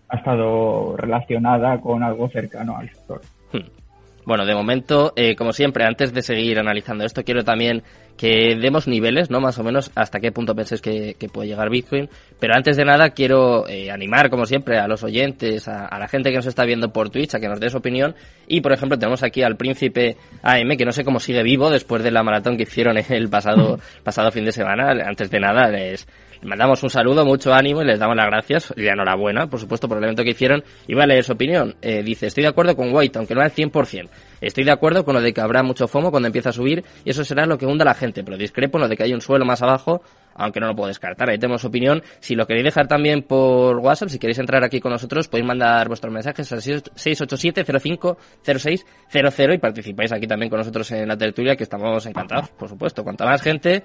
ha 0.10 0.18
estado 0.18 0.96
relacionada 0.98 1.80
con 1.82 2.04
algo 2.04 2.30
cercano 2.30 2.78
al 2.78 2.90
sector. 2.90 3.22
Hmm. 3.52 3.85
Bueno, 4.26 4.46
de 4.46 4.56
momento, 4.56 5.14
eh, 5.16 5.36
como 5.36 5.54
siempre, 5.54 5.86
antes 5.86 6.12
de 6.12 6.24
seguir 6.24 6.58
analizando 6.58 7.06
esto, 7.06 7.24
quiero 7.24 7.44
también 7.44 7.84
que 8.18 8.56
demos 8.60 8.88
niveles, 8.88 9.30
¿no? 9.30 9.40
Más 9.40 9.60
o 9.60 9.64
menos 9.64 9.92
hasta 9.94 10.20
qué 10.20 10.32
punto 10.32 10.56
penséis 10.56 10.82
que, 10.82 11.16
puede 11.32 11.50
llegar 11.50 11.70
Bitcoin. 11.70 12.10
Pero 12.40 12.56
antes 12.56 12.78
de 12.78 12.86
nada, 12.86 13.10
quiero 13.10 13.68
eh, 13.68 13.92
animar, 13.92 14.30
como 14.30 14.46
siempre, 14.46 14.80
a 14.80 14.88
los 14.88 15.04
oyentes, 15.04 15.68
a, 15.68 15.98
la 16.00 16.08
gente 16.08 16.32
que 16.32 16.38
nos 16.38 16.46
está 16.48 16.66
viendo 16.66 16.92
por 16.92 17.10
Twitch, 17.10 17.36
a 17.36 17.40
que 17.40 17.48
nos 17.48 17.60
dé 17.60 17.70
su 17.70 17.78
opinión. 17.78 18.16
Y, 18.48 18.62
por 18.62 18.74
ejemplo, 18.74 18.98
tenemos 18.98 19.22
aquí 19.22 19.44
al 19.44 19.58
príncipe 19.58 20.18
AM, 20.42 20.76
que 20.78 20.86
no 20.86 20.92
sé 20.92 21.04
cómo 21.04 21.20
sigue 21.20 21.44
vivo 21.44 21.70
después 21.70 22.04
de 22.04 22.12
la 22.12 22.24
maratón 22.24 22.58
que 22.58 22.64
hicieron 22.64 22.98
el 22.98 23.30
pasado, 23.30 23.80
pasado 24.04 24.32
fin 24.32 24.46
de 24.46 24.52
semana. 24.52 24.92
Antes 25.06 25.30
de 25.30 25.40
nada, 25.40 25.70
les, 25.70 26.08
mandamos 26.44 26.84
un 26.84 26.90
saludo, 26.90 27.26
mucho 27.26 27.54
ánimo 27.54 27.82
y 27.82 27.86
les 27.86 28.00
damos 28.00 28.16
las 28.16 28.28
gracias 28.28 28.74
y 28.76 28.88
enhorabuena, 28.88 29.48
por 29.48 29.60
supuesto, 29.60 29.88
por 29.88 29.98
el 29.98 30.04
evento 30.04 30.24
que 30.24 30.32
hicieron. 30.32 30.64
Y 30.88 30.94
va 30.94 31.04
a 31.04 31.08
leer 31.08 31.24
su 31.24 31.34
opinión. 31.34 31.76
Eh, 31.82 32.04
dice, 32.04 32.28
estoy 32.28 32.44
de 32.44 32.50
acuerdo 32.50 32.76
con 32.76 32.94
White, 32.94 33.18
aunque 33.18 33.36
no 33.36 33.42
al 33.42 33.52
100%. 33.52 34.10
Estoy 34.42 34.64
de 34.64 34.72
acuerdo 34.72 35.06
con 35.06 35.16
lo 35.16 35.22
de 35.22 35.34
que 35.34 35.42
habrá 35.42 35.64
mucho 35.64 35.88
FOMO 35.88 36.12
cuando 36.12 36.28
empieza 36.28 36.50
a 36.50 36.54
subir 36.54 36.84
y 37.04 37.10
eso 37.10 37.24
será 37.24 37.46
lo 37.46 37.58
que 37.58 37.66
hunda 37.66 37.84
a 37.84 37.88
la 37.88 37.96
gente, 37.96 38.24
pero 38.24 38.38
discrepo 38.38 38.78
en 38.78 38.84
lo 38.84 38.88
de 38.88 38.96
que 38.96 39.04
hay 39.04 39.14
un 39.14 39.22
suelo 39.22 39.46
más 39.46 39.62
abajo, 39.62 40.02
aunque 40.36 40.60
no 40.60 40.68
lo 40.68 40.76
puedo 40.76 40.88
descartar. 40.88 41.30
Ahí 41.30 41.40
tenemos 41.40 41.66
opinión. 41.66 42.04
Si 42.20 42.36
lo 42.36 42.46
queréis 42.46 42.66
dejar 42.66 42.88
también 42.88 43.24
por 43.24 43.78
WhatsApp, 43.78 44.10
si 44.10 44.20
queréis 44.20 44.38
entrar 44.38 44.64
aquí 44.64 44.80
con 44.80 44.92
nosotros, 44.92 45.28
podéis 45.28 45.48
mandar 45.48 45.88
vuestros 45.88 46.14
mensajes 46.14 46.52
al 46.52 46.62
687-05-0600 46.62 49.56
y 49.56 49.58
participáis 49.58 50.12
aquí 50.12 50.28
también 50.28 50.50
con 50.50 50.60
nosotros 50.60 50.92
en 50.92 51.08
la 51.08 51.18
tertulia, 51.18 51.56
que 51.56 51.64
estamos 51.64 52.06
encantados, 52.06 52.50
por 52.50 52.70
supuesto. 52.70 53.04
Cuanta 53.04 53.26
más 53.26 53.42
gente, 53.42 53.82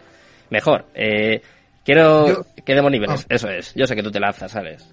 mejor. 0.50 0.85
Eh, 0.95 1.40
Quiero 1.85 2.47
que 2.65 2.75
demos 2.75 2.91
niveles, 2.91 3.27
eso 3.29 3.49
es. 3.49 3.73
Yo 3.75 3.87
sé 3.87 3.97
que 3.97 4.03
tú 4.03 4.11
te 4.11 4.21
lanzas, 4.21 4.53
¿sabes? 4.53 4.87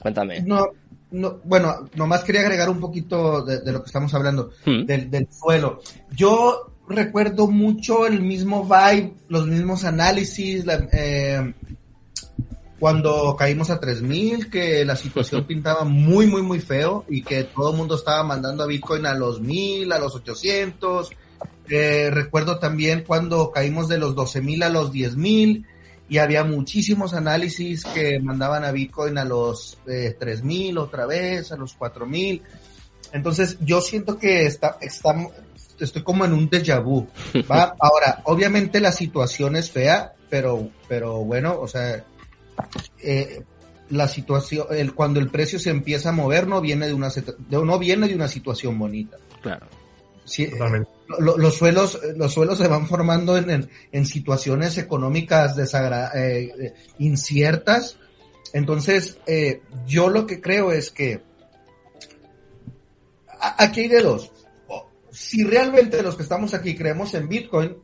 Cuéntame. 0.00 0.40
No, 0.40 0.66
no, 1.12 1.40
bueno, 1.44 1.88
nomás 1.94 2.24
quería 2.24 2.40
agregar 2.40 2.70
un 2.70 2.80
poquito 2.80 3.42
de, 3.44 3.70
lo 3.70 3.82
que 3.82 3.86
estamos 3.86 4.12
hablando, 4.14 4.50
hmm. 4.64 4.84
del, 4.86 5.28
suelo. 5.30 5.80
Yo 6.10 6.72
recuerdo 6.88 7.46
mucho 7.46 8.06
el 8.06 8.20
mismo 8.22 8.64
vibe, 8.64 9.12
los 9.28 9.46
mismos 9.46 9.84
análisis, 9.84 10.64
eh, 10.92 11.54
cuando 12.78 13.36
caímos 13.36 13.70
a 13.70 13.78
3000, 13.78 14.50
que 14.50 14.84
la 14.84 14.96
situación 14.96 15.44
pintaba 15.46 15.84
muy, 15.84 16.26
muy, 16.26 16.42
muy 16.42 16.60
feo 16.60 17.04
y 17.08 17.22
que 17.22 17.44
todo 17.44 17.72
el 17.72 17.76
mundo 17.76 17.94
estaba 17.96 18.24
mandando 18.24 18.64
a 18.64 18.66
Bitcoin 18.66 19.06
a 19.06 19.14
los 19.14 19.40
1000, 19.40 19.92
a 19.92 19.98
los 19.98 20.16
800. 20.16 21.10
Eh, 21.68 22.10
recuerdo 22.10 22.58
también 22.58 23.04
cuando 23.06 23.50
caímos 23.52 23.88
de 23.88 23.98
los 23.98 24.14
12000 24.14 24.62
a 24.62 24.68
los 24.68 24.90
10000 24.90 25.66
y 26.12 26.18
había 26.18 26.44
muchísimos 26.44 27.14
análisis 27.14 27.84
que 27.84 28.20
mandaban 28.20 28.64
a 28.64 28.70
Bitcoin 28.70 29.16
a 29.16 29.24
los 29.24 29.78
eh, 29.86 30.14
3000 30.20 30.76
otra 30.76 31.06
vez, 31.06 31.52
a 31.52 31.56
los 31.56 31.72
4000. 31.72 32.42
Entonces 33.14 33.56
yo 33.60 33.80
siento 33.80 34.18
que 34.18 34.44
está, 34.44 34.76
está, 34.82 35.14
estoy 35.80 36.02
como 36.02 36.26
en 36.26 36.34
un 36.34 36.50
déjà 36.50 36.84
vu. 36.84 37.08
¿va? 37.50 37.74
Ahora, 37.80 38.20
obviamente 38.24 38.78
la 38.78 38.92
situación 38.92 39.56
es 39.56 39.70
fea, 39.70 40.12
pero, 40.28 40.68
pero 40.86 41.24
bueno, 41.24 41.58
o 41.58 41.66
sea, 41.66 42.04
eh, 43.02 43.42
la 43.88 44.06
situación, 44.06 44.66
el, 44.68 44.92
cuando 44.92 45.18
el 45.18 45.30
precio 45.30 45.58
se 45.58 45.70
empieza 45.70 46.10
a 46.10 46.12
mover 46.12 46.46
no 46.46 46.60
viene 46.60 46.88
de 46.88 46.92
una, 46.92 47.08
no 47.48 47.78
viene 47.78 48.06
de 48.06 48.14
una 48.14 48.28
situación 48.28 48.78
bonita. 48.78 49.16
Claro. 49.40 49.66
Sí, 50.26 50.46
los 51.18 51.54
suelos 51.54 52.00
los 52.16 52.32
suelos 52.32 52.58
se 52.58 52.68
van 52.68 52.86
formando 52.86 53.36
en, 53.36 53.68
en, 53.92 54.06
situaciones 54.06 54.78
económicas 54.78 55.56
desagra 55.56 56.10
eh, 56.14 56.74
inciertas. 56.98 57.98
Entonces 58.52 59.18
eh, 59.26 59.62
yo 59.86 60.08
lo 60.08 60.26
que 60.26 60.40
creo 60.40 60.72
es 60.72 60.90
que 60.90 61.22
aquí 63.38 63.80
hay 63.80 63.88
de 63.88 64.02
dos. 64.02 64.32
Si 65.10 65.44
realmente 65.44 66.02
los 66.02 66.16
que 66.16 66.22
estamos 66.22 66.54
aquí 66.54 66.74
creemos 66.74 67.12
en 67.14 67.28
Bitcoin 67.28 67.76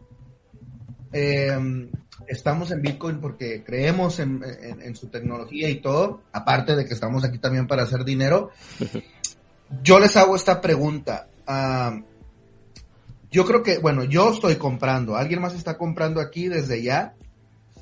em, 1.12 1.90
estamos 2.26 2.70
en 2.70 2.82
Bitcoin 2.82 3.20
porque 3.20 3.62
creemos 3.64 4.18
en, 4.18 4.42
en, 4.44 4.96
su 4.96 5.08
tecnología 5.08 5.68
y 5.68 5.80
todo 5.80 6.22
aparte 6.32 6.76
de 6.76 6.87
que 6.87 6.94
estamos 6.94 7.25
aquí 7.25 7.38
también 7.38 7.66
para 7.66 7.82
hacer 7.82 8.04
dinero 8.04 8.50
yo 9.82 9.98
les 9.98 10.16
hago 10.16 10.37
esta 10.37 10.60
pregunta 10.60 11.28
uh, 11.46 12.02
yo 13.30 13.44
creo 13.44 13.62
que, 13.62 13.78
bueno, 13.78 14.04
yo 14.04 14.32
estoy 14.32 14.56
comprando. 14.56 15.16
¿Alguien 15.16 15.40
más 15.40 15.54
está 15.54 15.76
comprando 15.76 16.20
aquí 16.20 16.49
desde 16.49 16.82
ya? 16.82 17.14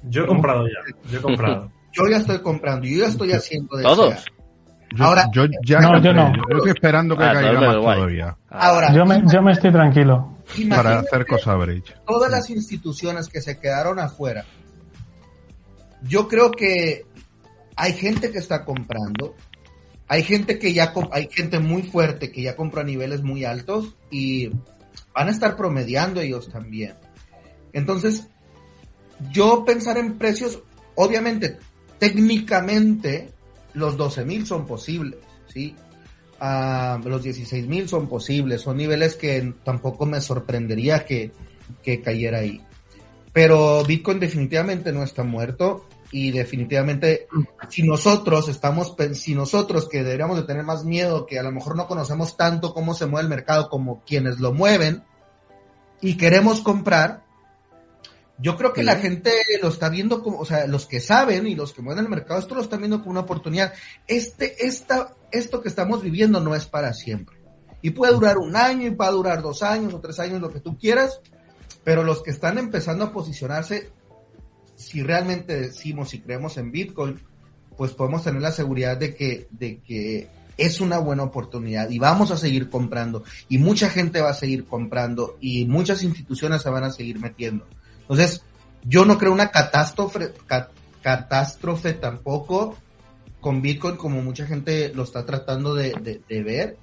Yo 0.02 0.24
he 0.24 0.26
comprado 0.26 0.66
ya. 0.66 1.10
Yo 1.10 1.18
he 1.18 1.22
comprado. 1.22 1.70
yo 1.92 2.08
ya 2.08 2.18
estoy 2.18 2.40
comprando. 2.40 2.86
Yo 2.86 2.98
ya 2.98 3.06
estoy 3.06 3.32
haciendo. 3.32 3.80
¿Todos? 3.80 4.24
Yo, 4.94 5.04
Ahora, 5.04 5.28
yo 5.32 5.44
ya 5.64 5.80
no, 5.80 6.00
yo 6.00 6.12
no. 6.12 6.32
Yo 6.32 6.58
estoy 6.58 6.70
esperando 6.70 7.16
que 7.16 7.24
ah, 7.24 7.32
caiga 7.32 7.60
más 7.60 7.74
todavía. 7.74 8.36
Ahora, 8.48 8.92
yo 8.92 9.04
me, 9.04 9.22
yo 9.26 9.42
me 9.42 9.52
estoy 9.52 9.72
tranquilo. 9.72 10.36
Para 10.68 11.00
hacer 11.00 11.26
cosa 11.26 11.54
bridge. 11.54 11.94
Todas 12.06 12.30
las 12.30 12.50
instituciones 12.50 13.28
que 13.28 13.40
se 13.40 13.58
quedaron 13.58 13.98
afuera. 13.98 14.44
Yo 16.02 16.28
creo 16.28 16.52
que 16.52 17.04
hay 17.74 17.92
gente 17.94 18.30
que 18.30 18.38
está 18.38 18.64
comprando. 18.64 19.34
Hay 20.08 20.22
gente 20.22 20.60
que 20.60 20.72
ya, 20.72 20.92
hay 21.10 21.28
gente 21.30 21.58
muy 21.58 21.82
fuerte 21.82 22.30
que 22.30 22.42
ya 22.42 22.54
compra 22.54 22.82
a 22.82 22.84
niveles 22.84 23.22
muy 23.22 23.44
altos 23.44 23.96
y 24.08 24.50
van 25.16 25.28
a 25.28 25.30
estar 25.30 25.56
promediando 25.56 26.20
ellos 26.20 26.50
también. 26.50 26.94
Entonces, 27.73 28.28
yo 29.32 29.64
pensar 29.64 29.96
en 29.96 30.18
precios, 30.18 30.62
obviamente, 30.94 31.56
técnicamente, 31.99 33.30
los 33.73 33.96
12 33.96 34.26
mil 34.26 34.46
son 34.46 34.66
posibles, 34.66 35.18
¿sí? 35.46 35.75
Ah, 36.38 37.00
los 37.02 37.23
16 37.23 37.66
mil 37.66 37.88
son 37.88 38.08
posibles, 38.08 38.61
son 38.61 38.76
niveles 38.76 39.16
que 39.16 39.54
tampoco 39.64 40.04
me 40.04 40.20
sorprendería 40.20 41.06
que, 41.06 41.32
que 41.82 42.02
cayera 42.02 42.40
ahí. 42.40 42.61
Pero 43.32 43.85
Bitcoin 43.85 44.20
definitivamente 44.20 44.92
no 44.92 45.02
está 45.02 45.23
muerto 45.23 45.87
y 46.10 46.30
definitivamente 46.30 47.26
si 47.68 47.82
nosotros 47.82 48.48
estamos, 48.48 48.94
si 49.12 49.34
nosotros 49.34 49.88
que 49.88 50.02
deberíamos 50.02 50.36
de 50.36 50.44
tener 50.44 50.64
más 50.64 50.84
miedo, 50.84 51.26
que 51.26 51.38
a 51.38 51.42
lo 51.42 51.52
mejor 51.52 51.76
no 51.76 51.86
conocemos 51.86 52.36
tanto 52.36 52.72
cómo 52.72 52.94
se 52.94 53.06
mueve 53.06 53.25
el 53.25 53.30
mercado 53.30 53.68
como 53.68 54.02
quienes 54.04 54.38
lo 54.38 54.52
mueven 54.52 55.04
y 56.00 56.16
queremos 56.16 56.60
comprar, 56.60 57.25
yo 58.38 58.56
creo 58.56 58.72
que 58.72 58.82
la 58.82 58.96
gente 58.96 59.32
lo 59.62 59.68
está 59.68 59.88
viendo 59.88 60.22
como, 60.22 60.38
o 60.38 60.44
sea, 60.44 60.66
los 60.66 60.86
que 60.86 61.00
saben 61.00 61.46
y 61.46 61.54
los 61.54 61.72
que 61.72 61.82
mueven 61.82 62.04
el 62.04 62.10
mercado, 62.10 62.38
esto 62.38 62.54
lo 62.54 62.60
están 62.60 62.80
viendo 62.80 62.98
como 62.98 63.12
una 63.12 63.20
oportunidad. 63.20 63.72
Este, 64.06 64.66
esta, 64.66 65.14
esto 65.30 65.62
que 65.62 65.68
estamos 65.68 66.02
viviendo 66.02 66.40
no 66.40 66.54
es 66.54 66.66
para 66.66 66.92
siempre. 66.92 67.36
Y 67.80 67.90
puede 67.90 68.12
durar 68.12 68.36
un 68.36 68.54
año 68.54 68.86
y 68.86 68.90
puede 68.90 69.12
durar 69.12 69.42
dos 69.42 69.62
años 69.62 69.94
o 69.94 70.00
tres 70.00 70.18
años, 70.18 70.40
lo 70.40 70.50
que 70.50 70.60
tú 70.60 70.76
quieras, 70.76 71.20
pero 71.82 72.04
los 72.04 72.22
que 72.22 72.30
están 72.30 72.58
empezando 72.58 73.06
a 73.06 73.12
posicionarse 73.12 73.90
si 74.76 75.02
realmente 75.02 75.61
decimos 75.61 76.14
y 76.14 76.21
creemos 76.21 76.56
en 76.56 76.71
Bitcoin, 76.71 77.21
pues 77.76 77.92
podemos 77.92 78.23
tener 78.25 78.40
la 78.40 78.52
seguridad 78.52 78.97
de 78.97 79.14
que, 79.14 79.49
de 79.50 79.80
que 79.80 80.28
es 80.56 80.80
una 80.80 80.99
buena 80.99 81.23
oportunidad 81.23 81.90
y 81.90 81.99
vamos 81.99 82.30
a 82.30 82.37
seguir 82.37 82.71
comprando 82.71 83.25
y 83.49 83.59
mucha 83.59 83.90
gente 83.90 84.21
va 84.21 84.30
a 84.30 84.35
seguir 84.35 84.64
comprando 84.64 85.37
y 85.40 85.66
muchas 85.66 86.02
instituciones 86.02 86.62
se 86.62 86.71
van 86.71 86.85
a 86.85 86.92
seguir 86.92 87.18
metiendo. 87.18 87.66
Entonces, 88.02 88.42
yo 88.85 89.04
no 89.04 89.18
creo 89.18 89.33
una 89.33 89.50
catástrofe, 89.50 90.33
catástrofe 91.02 91.92
tampoco 91.92 92.76
con 93.40 93.62
Bitcoin 93.62 93.97
como 93.97 94.23
mucha 94.23 94.47
gente 94.47 94.92
lo 94.95 95.02
está 95.02 95.26
tratando 95.26 95.75
de, 95.75 96.23
ver. 96.28 96.78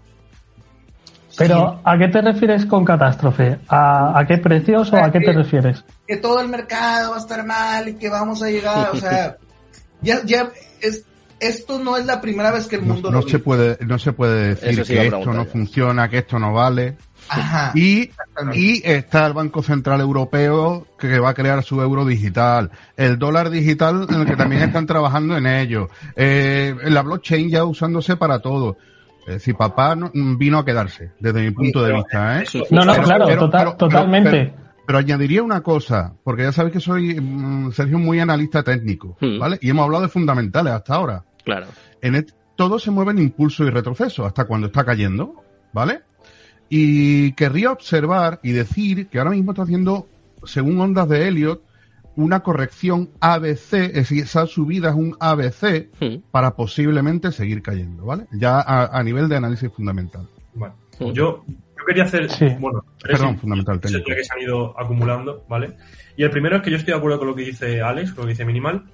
Pero, 1.38 1.82
¿a 1.84 1.98
qué 1.98 2.08
te 2.10 2.22
refieres 2.22 2.66
con 2.66 2.86
catástrofe? 2.86 3.60
¿A, 3.68 4.20
a 4.20 4.26
qué 4.28 4.38
precios 4.38 4.92
o 4.94 4.98
a 4.98 5.12
qué 5.12 5.20
te 5.20 5.34
refieres? 5.34 5.84
Que 6.08 6.18
todo 6.18 6.42
el 6.42 6.50
mercado 6.50 7.12
va 7.12 7.18
a 7.18 7.20
estar 7.20 7.46
mal 7.46 7.90
y 7.90 7.96
que 7.96 8.10
vamos 8.10 8.44
a 8.44 8.50
llegar, 8.50 8.92
o 8.94 8.96
sea, 8.98 9.38
ya, 10.02 10.24
ya 10.26 10.52
es, 10.82 11.06
esto 11.40 11.80
no 11.80 11.98
es 11.98 12.06
la 12.06 12.22
primera 12.22 12.52
vez 12.52 12.68
que 12.68 12.78
el 12.78 12.84
mundo 12.84 13.12
no, 13.12 13.22
lo 13.22 13.28
se 13.28 13.40
puede 13.40 13.78
no 13.86 14.00
se 14.00 14.14
puede 14.14 14.56
decir 14.56 14.84
que 14.84 15.08
esto 15.08 15.34
no 15.34 15.46
funciona 15.46 16.10
que 16.10 16.20
esto 16.20 16.40
no 16.40 16.54
vale. 16.54 16.98
Ajá, 17.30 17.72
y, 17.74 18.12
y 18.54 18.82
está 18.84 19.26
el 19.26 19.34
Banco 19.34 19.64
Central 19.64 20.02
Europeo 20.02 20.86
que 21.00 21.20
va 21.20 21.30
a 21.30 21.34
crear 21.34 21.64
su 21.64 21.82
euro 21.82 22.06
digital, 22.06 22.70
el 22.98 23.18
dólar 23.18 23.50
digital 23.50 24.08
en 24.10 24.22
el 24.22 24.26
que 24.26 24.36
también 24.36 24.62
están 24.62 24.86
trabajando 24.86 25.38
en 25.38 25.48
ello, 25.48 25.90
eh, 26.18 26.76
la 26.84 27.02
blockchain 27.02 27.50
ya 27.50 27.64
usándose 27.64 28.18
para 28.18 28.40
todo. 28.40 28.78
Es 29.26 29.36
decir, 29.36 29.56
papá 29.56 29.96
vino 30.14 30.60
a 30.60 30.66
quedarse, 30.66 31.12
desde 31.20 31.44
mi 31.44 31.52
punto 31.52 31.82
de 31.84 31.94
vista. 31.94 32.42
¿eh? 32.42 32.46
No, 32.72 32.84
no, 32.84 32.94
claro, 32.94 33.76
totalmente. 33.78 34.54
Pero, 34.86 34.98
añadiría 34.98 35.42
una 35.42 35.62
cosa, 35.62 36.14
porque 36.24 36.44
ya 36.44 36.52
sabéis 36.52 36.74
que 36.74 36.80
soy, 36.82 37.16
mm, 37.20 37.72
Sergio, 37.72 38.00
muy 38.00 38.20
analista 38.20 38.64
técnico, 38.64 39.18
hmm. 39.22 39.40
¿vale? 39.40 39.58
Y 39.62 39.70
hemos 39.70 39.86
hablado 39.86 40.04
de 40.04 40.10
fundamentales 40.10 40.74
hasta 40.74 40.96
ahora. 40.96 41.24
Claro. 41.46 41.68
En 42.02 42.26
todo 42.56 42.80
se 42.80 42.92
mueve 42.92 43.12
en 43.12 43.20
impulso 43.20 43.64
y 43.64 43.70
retroceso, 43.70 44.26
hasta 44.26 44.44
cuando 44.44 44.68
está 44.68 44.84
cayendo, 44.84 45.42
¿vale? 45.72 46.02
Y 46.68 47.32
querría 47.34 47.72
observar 47.72 48.42
y 48.44 48.52
decir 48.52 49.08
que 49.08 49.20
ahora 49.20 49.32
mismo 49.32 49.52
está 49.52 49.64
haciendo, 49.64 50.08
según 50.44 50.80
ondas 50.82 51.08
de 51.08 51.30
Elliot, 51.30 51.62
una 52.16 52.42
corrección 52.42 53.10
ABC, 53.20 53.74
es 53.74 53.94
decir, 53.94 54.24
esa 54.24 54.46
subida 54.46 54.90
es 54.90 54.96
un 54.96 55.16
ABC 55.20 55.90
hmm. 56.00 56.30
para 56.32 56.56
posiblemente 56.56 57.32
seguir 57.32 57.62
cayendo, 57.62 58.06
¿vale? 58.06 58.26
Ya 58.32 58.62
a, 58.62 59.04
nivel 59.04 59.30
de 59.30 59.38
análisis 59.38 59.72
fundamental. 59.72 60.28
Bueno, 60.54 60.76
hmm. 61.00 61.12
yo, 61.12 61.44
yo 61.48 61.86
quería 61.88 62.04
hacer, 62.04 62.28
bueno, 62.60 62.84
Perdón, 63.02 63.38
fundamental 63.38 63.80
que 63.80 63.88
se 63.90 63.98
han 63.98 64.42
ido 64.42 64.80
acumulando, 64.80 65.46
¿vale? 65.50 65.76
Y 66.16 66.24
el 66.24 66.30
primero 66.30 66.58
es 66.58 66.62
que 66.62 66.70
yo 66.70 66.78
estoy 66.78 66.94
de 66.94 66.98
acuerdo 66.98 67.20
con 67.20 67.28
lo 67.30 67.36
que 67.36 67.44
dice 67.44 67.82
Alex, 67.82 68.14
con 68.14 68.24
lo 68.24 68.28
que 68.28 68.34
dice 68.34 68.46
Minimal, 68.46 68.86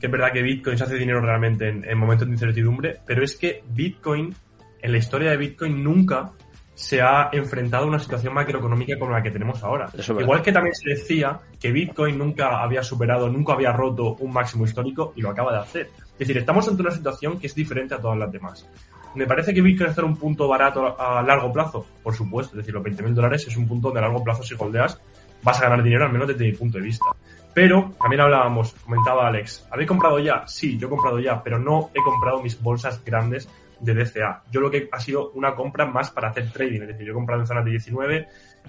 que 0.00 0.06
es 0.06 0.12
verdad 0.12 0.32
que 0.32 0.42
Bitcoin 0.42 0.76
se 0.76 0.84
hace 0.84 0.96
dinero 0.96 1.20
realmente 1.20 1.68
en, 1.68 1.84
en 1.84 1.98
momentos 1.98 2.26
de 2.26 2.34
incertidumbre, 2.34 2.98
pero 3.06 3.22
es 3.22 3.36
que 3.36 3.62
Bitcoin, 3.70 4.34
en 4.82 4.92
la 4.92 4.98
historia 4.98 5.30
de 5.30 5.36
Bitcoin, 5.36 5.82
nunca 5.82 6.32
se 6.74 7.00
ha 7.00 7.30
enfrentado 7.32 7.84
a 7.84 7.88
una 7.88 7.98
situación 7.98 8.34
macroeconómica 8.34 8.98
como 8.98 9.12
la 9.12 9.22
que 9.22 9.30
tenemos 9.30 9.62
ahora. 9.62 9.88
Igual 10.20 10.42
que 10.42 10.52
también 10.52 10.74
se 10.74 10.90
decía 10.90 11.40
que 11.60 11.70
Bitcoin 11.70 12.18
nunca 12.18 12.62
había 12.62 12.82
superado, 12.82 13.28
nunca 13.30 13.52
había 13.52 13.72
roto 13.72 14.16
un 14.16 14.32
máximo 14.32 14.64
histórico 14.64 15.12
y 15.16 15.22
lo 15.22 15.30
acaba 15.30 15.52
de 15.52 15.58
hacer. 15.58 15.90
Es 16.12 16.18
decir, 16.18 16.38
estamos 16.38 16.66
ante 16.68 16.82
una 16.82 16.90
situación 16.90 17.38
que 17.38 17.46
es 17.46 17.54
diferente 17.54 17.94
a 17.94 18.00
todas 18.00 18.18
las 18.18 18.30
demás. 18.30 18.68
Me 19.14 19.26
parece 19.26 19.54
que 19.54 19.62
Bitcoin 19.62 19.90
está 19.90 20.02
en 20.02 20.08
un 20.08 20.16
punto 20.16 20.48
barato 20.48 21.00
a 21.00 21.22
largo 21.22 21.52
plazo, 21.52 21.86
por 22.02 22.14
supuesto. 22.14 22.52
Es 22.52 22.58
decir, 22.58 22.74
los 22.74 22.82
20.000 22.82 23.14
dólares 23.14 23.46
es 23.46 23.56
un 23.56 23.68
punto 23.68 23.92
de 23.92 24.00
largo 24.00 24.24
plazo 24.24 24.42
si 24.42 24.54
holdeas 24.58 25.00
vas 25.44 25.60
a 25.60 25.64
ganar 25.64 25.82
dinero, 25.82 26.06
al 26.06 26.12
menos 26.12 26.26
desde 26.26 26.46
mi 26.46 26.52
punto 26.52 26.78
de 26.78 26.84
vista. 26.84 27.06
Pero 27.52 27.92
también 28.00 28.20
hablábamos, 28.20 28.74
comentaba 28.84 29.28
Alex, 29.28 29.68
¿habéis 29.70 29.86
comprado 29.86 30.18
ya? 30.18 30.42
Sí, 30.46 30.76
yo 30.76 30.88
he 30.88 30.90
comprado 30.90 31.20
ya, 31.20 31.40
pero 31.40 31.58
no 31.58 31.90
he 31.94 32.02
comprado 32.02 32.42
mis 32.42 32.60
bolsas 32.60 33.04
grandes 33.04 33.48
de 33.80 33.94
DCA. 33.94 34.42
Yo 34.50 34.60
lo 34.60 34.70
que 34.70 34.88
ha 34.90 35.00
sido 35.00 35.30
una 35.32 35.54
compra 35.54 35.86
más 35.86 36.10
para 36.10 36.28
hacer 36.28 36.50
trading, 36.50 36.82
es 36.82 36.88
decir, 36.88 37.06
yo 37.06 37.12
he 37.12 37.14
comprado 37.14 37.42
en 37.42 37.46
zonas 37.46 37.64
de 37.64 37.70
19 37.72 38.28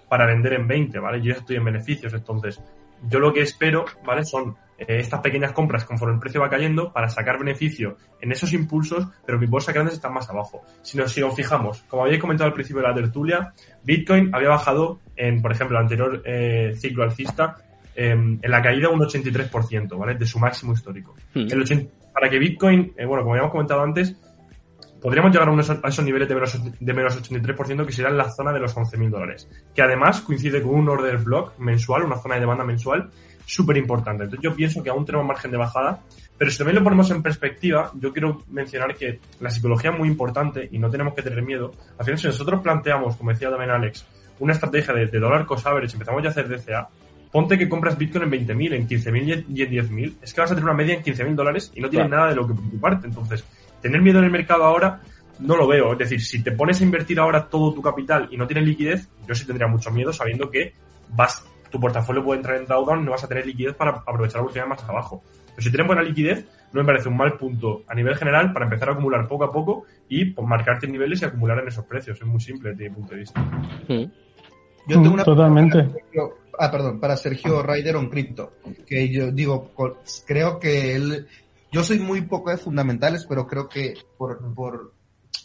para 0.09 0.25
vender 0.25 0.53
en 0.53 0.67
20, 0.67 1.00
¿vale? 1.00 1.21
Yo 1.21 1.33
estoy 1.33 1.57
en 1.57 1.65
beneficios, 1.65 2.13
entonces 2.13 2.62
yo 3.07 3.19
lo 3.19 3.33
que 3.33 3.41
espero, 3.41 3.85
¿vale? 4.05 4.24
Son 4.24 4.55
eh, 4.77 5.00
estas 5.00 5.21
pequeñas 5.21 5.51
compras 5.51 5.85
conforme 5.85 6.15
el 6.15 6.19
precio 6.19 6.41
va 6.41 6.50
cayendo 6.50 6.91
para 6.91 7.09
sacar 7.09 7.38
beneficio 7.38 7.97
en 8.21 8.31
esos 8.31 8.53
impulsos, 8.53 9.07
pero 9.25 9.39
mis 9.39 9.50
bolsas 9.50 9.74
grandes 9.74 9.95
están 9.95 10.13
más 10.13 10.29
abajo. 10.29 10.63
Si 10.81 10.97
nos, 10.97 11.12
si 11.12 11.21
nos 11.21 11.35
fijamos, 11.35 11.83
como 11.83 12.03
habéis 12.03 12.19
comentado 12.19 12.47
al 12.47 12.53
principio 12.53 12.81
de 12.81 12.88
la 12.88 12.93
tertulia, 12.93 13.53
Bitcoin 13.83 14.33
había 14.33 14.50
bajado 14.50 15.00
en, 15.15 15.41
por 15.41 15.51
ejemplo, 15.51 15.77
el 15.77 15.83
anterior 15.83 16.21
eh, 16.25 16.74
ciclo 16.77 17.03
alcista 17.03 17.55
em, 17.95 18.39
en 18.41 18.51
la 18.51 18.62
caída 18.62 18.89
un 18.89 19.00
83%, 19.00 19.97
¿vale? 19.97 20.15
De 20.15 20.25
su 20.25 20.39
máximo 20.39 20.74
histórico. 20.74 21.15
Hmm. 21.33 21.47
El 21.51 21.89
para 22.13 22.29
que 22.29 22.39
Bitcoin, 22.39 22.93
eh, 22.97 23.05
bueno, 23.05 23.24
como 23.24 23.33
habíamos 23.33 23.51
comentado 23.51 23.81
antes, 23.81 24.15
podríamos 25.05 25.31
llegar 25.31 25.47
a, 25.83 25.88
esos 25.88 26.03
niveles 26.03 26.27
de 26.27 26.33
menos, 26.33 26.59
de 26.79 26.93
menos 26.95 27.21
83% 27.21 27.85
que 27.85 27.91
serían 27.91 28.17
la 28.17 28.31
zona 28.31 28.51
de 28.51 28.59
los 28.59 28.75
11.000 28.75 29.12
dólares. 29.12 29.47
Que 29.75 29.83
además 29.83 30.21
coincide 30.21 30.63
con 30.63 30.74
un 30.74 30.89
order 30.89 31.19
block 31.19 31.59
mensual, 31.59 32.05
una 32.05 32.15
zona 32.15 32.33
de 32.33 32.41
demanda 32.41 32.63
mensual 32.63 33.12
súper 33.45 33.77
importante. 33.77 34.24
Entonces 34.24 34.43
yo 34.43 34.55
pienso 34.55 34.81
que 34.81 34.89
aún 34.89 35.05
tenemos 35.05 35.27
margen 35.27 35.51
de 35.51 35.58
bajada, 35.58 36.01
pero 36.39 36.49
si 36.49 36.58
también 36.58 36.77
lo 36.77 36.84
ponemos 36.84 37.12
en 37.12 37.21
perspectiva, 37.21 37.91
yo 37.93 38.12
quiero 38.12 38.41
mencionar 38.49 38.95
que 38.95 39.19
la 39.41 39.51
psicología 39.51 39.91
es 39.91 39.99
muy 39.99 40.08
importante 40.08 40.67
y 40.71 40.80
no 40.80 40.89
tenemos 40.89 41.13
que 41.13 41.21
tener 41.21 41.43
miedo. 41.43 41.71
Al 41.99 42.06
final, 42.06 42.17
si 42.17 42.25
nosotros 42.25 42.62
planteamos, 42.62 43.15
como 43.15 43.30
decía 43.30 43.51
también 43.51 43.69
Alex, 43.69 44.08
una 44.39 44.53
estrategia 44.53 44.91
de, 44.91 45.19
dólar 45.19 45.45
cost 45.45 45.67
average, 45.67 45.93
empezamos 45.93 46.23
ya 46.23 46.30
a 46.30 46.32
hacer 46.32 46.49
DCA, 46.49 46.89
ponte 47.32 47.60
que 47.60 47.69
compras 47.69 47.95
Bitcoin 47.95 48.23
en 48.23 48.47
20.000, 48.47 48.73
en 48.73 48.88
15.000 48.88 49.45
y 49.53 49.62
en 49.62 49.69
10.000, 49.69 50.15
es 50.23 50.34
que 50.34 50.41
vas 50.41 50.51
a 50.51 50.56
tener 50.56 50.67
una 50.67 50.73
media 50.73 50.95
en 50.95 51.03
15.000 51.03 51.36
dólares 51.36 51.71
y 51.75 51.80
no 51.80 51.91
tienes 51.91 52.10
nada 52.10 52.30
de 52.30 52.36
lo 52.36 52.47
que 52.47 52.56
preocuparte. 52.56 53.06
Entonces, 53.06 53.45
tener 53.86 54.02
miedo 54.02 54.17
en 54.17 54.26
el 54.26 54.32
mercado 54.32 54.63
ahora 54.63 55.00
no 55.38 55.56
lo 55.56 55.67
veo. 55.67 55.91
Es 55.91 56.00
decir, 56.00 56.19
si 56.19 56.41
te 56.41 56.52
pones 56.52 56.82
a 56.82 56.84
invertir 56.84 57.19
ahora 57.19 57.48
todo 57.48 57.71
tu 57.71 57.84
capital 57.84 58.28
y 58.32 58.38
no 58.38 58.48
tienes 58.48 58.65
liquidez, 58.65 59.08
yo 59.28 59.36
sí 59.36 59.45
tendría 59.45 59.67
mucho 59.67 59.91
miedo 59.91 60.12
sabiendo 60.12 60.50
que 60.50 60.74
vas, 61.10 61.45
tu 61.69 61.80
portafolio 61.80 62.24
puede 62.24 62.39
entrar 62.39 62.58
en 62.58 62.65
drawdown 62.65 63.02
y 63.02 63.06
no 63.06 63.12
vas 63.12 63.24
a 63.24 63.28
tener 63.28 63.45
liquidez 63.45 63.76
para 63.76 63.91
aprovechar 63.91 64.38
la 64.38 64.41
oportunidad 64.41 64.67
más 64.67 64.84
abajo. 64.89 65.21
Pero 65.50 65.62
si 65.62 65.69
tienes 65.69 65.86
buena 65.86 66.02
liquidez, 66.02 66.48
no 66.74 66.82
me 66.82 66.88
parece 66.88 67.10
un 67.10 67.17
mal 67.17 67.38
punto 67.38 67.84
a 67.88 67.93
nivel 67.93 68.15
general 68.15 68.52
para 68.54 68.65
empezar 68.65 68.89
a 68.89 68.93
acumular 68.93 69.28
poco 69.28 69.43
a 69.43 69.52
poco 69.52 69.84
y 70.10 70.26
pues, 70.26 70.48
marcarte 70.48 70.88
niveles 70.88 71.21
y 71.21 71.26
acumular 71.26 71.60
en 71.60 71.67
esos 71.67 71.86
precios. 71.86 72.19
Es 72.19 72.26
muy 72.26 72.41
simple 72.41 72.71
desde 72.71 72.89
mi 72.89 72.95
punto 72.95 73.13
de 73.13 73.19
vista. 73.19 73.45
Yo 73.88 74.08
tengo 74.88 75.13
una 75.13 75.24
Totalmente. 75.24 75.88
ah, 76.58 76.71
perdón, 76.71 77.00
para 77.00 77.15
Sergio 77.17 77.62
Ryder 77.62 77.98
on 77.98 78.10
Crypto, 78.10 78.54
que 78.88 79.10
yo 79.10 79.32
digo, 79.32 79.71
creo 80.26 80.60
que 80.60 80.95
él 80.95 81.28
yo 81.75 81.83
soy 81.83 81.99
muy 81.99 82.21
poco 82.21 82.51
de 82.51 82.57
fundamentales, 82.57 83.25
pero 83.27 83.47
creo 83.47 83.67
que 83.67 83.95
por, 84.17 84.53
por 84.53 84.93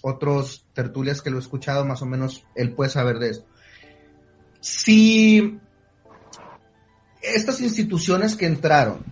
otros 0.00 0.64
tertulias 0.72 1.22
que 1.22 1.30
lo 1.30 1.38
he 1.38 1.40
escuchado, 1.40 1.84
más 1.84 2.02
o 2.02 2.06
menos 2.06 2.44
él 2.54 2.72
puede 2.72 2.88
saber 2.88 3.18
de 3.18 3.30
esto. 3.30 3.46
Si 4.60 5.58
estas 7.20 7.60
instituciones 7.60 8.36
que 8.36 8.46
entraron 8.46 9.04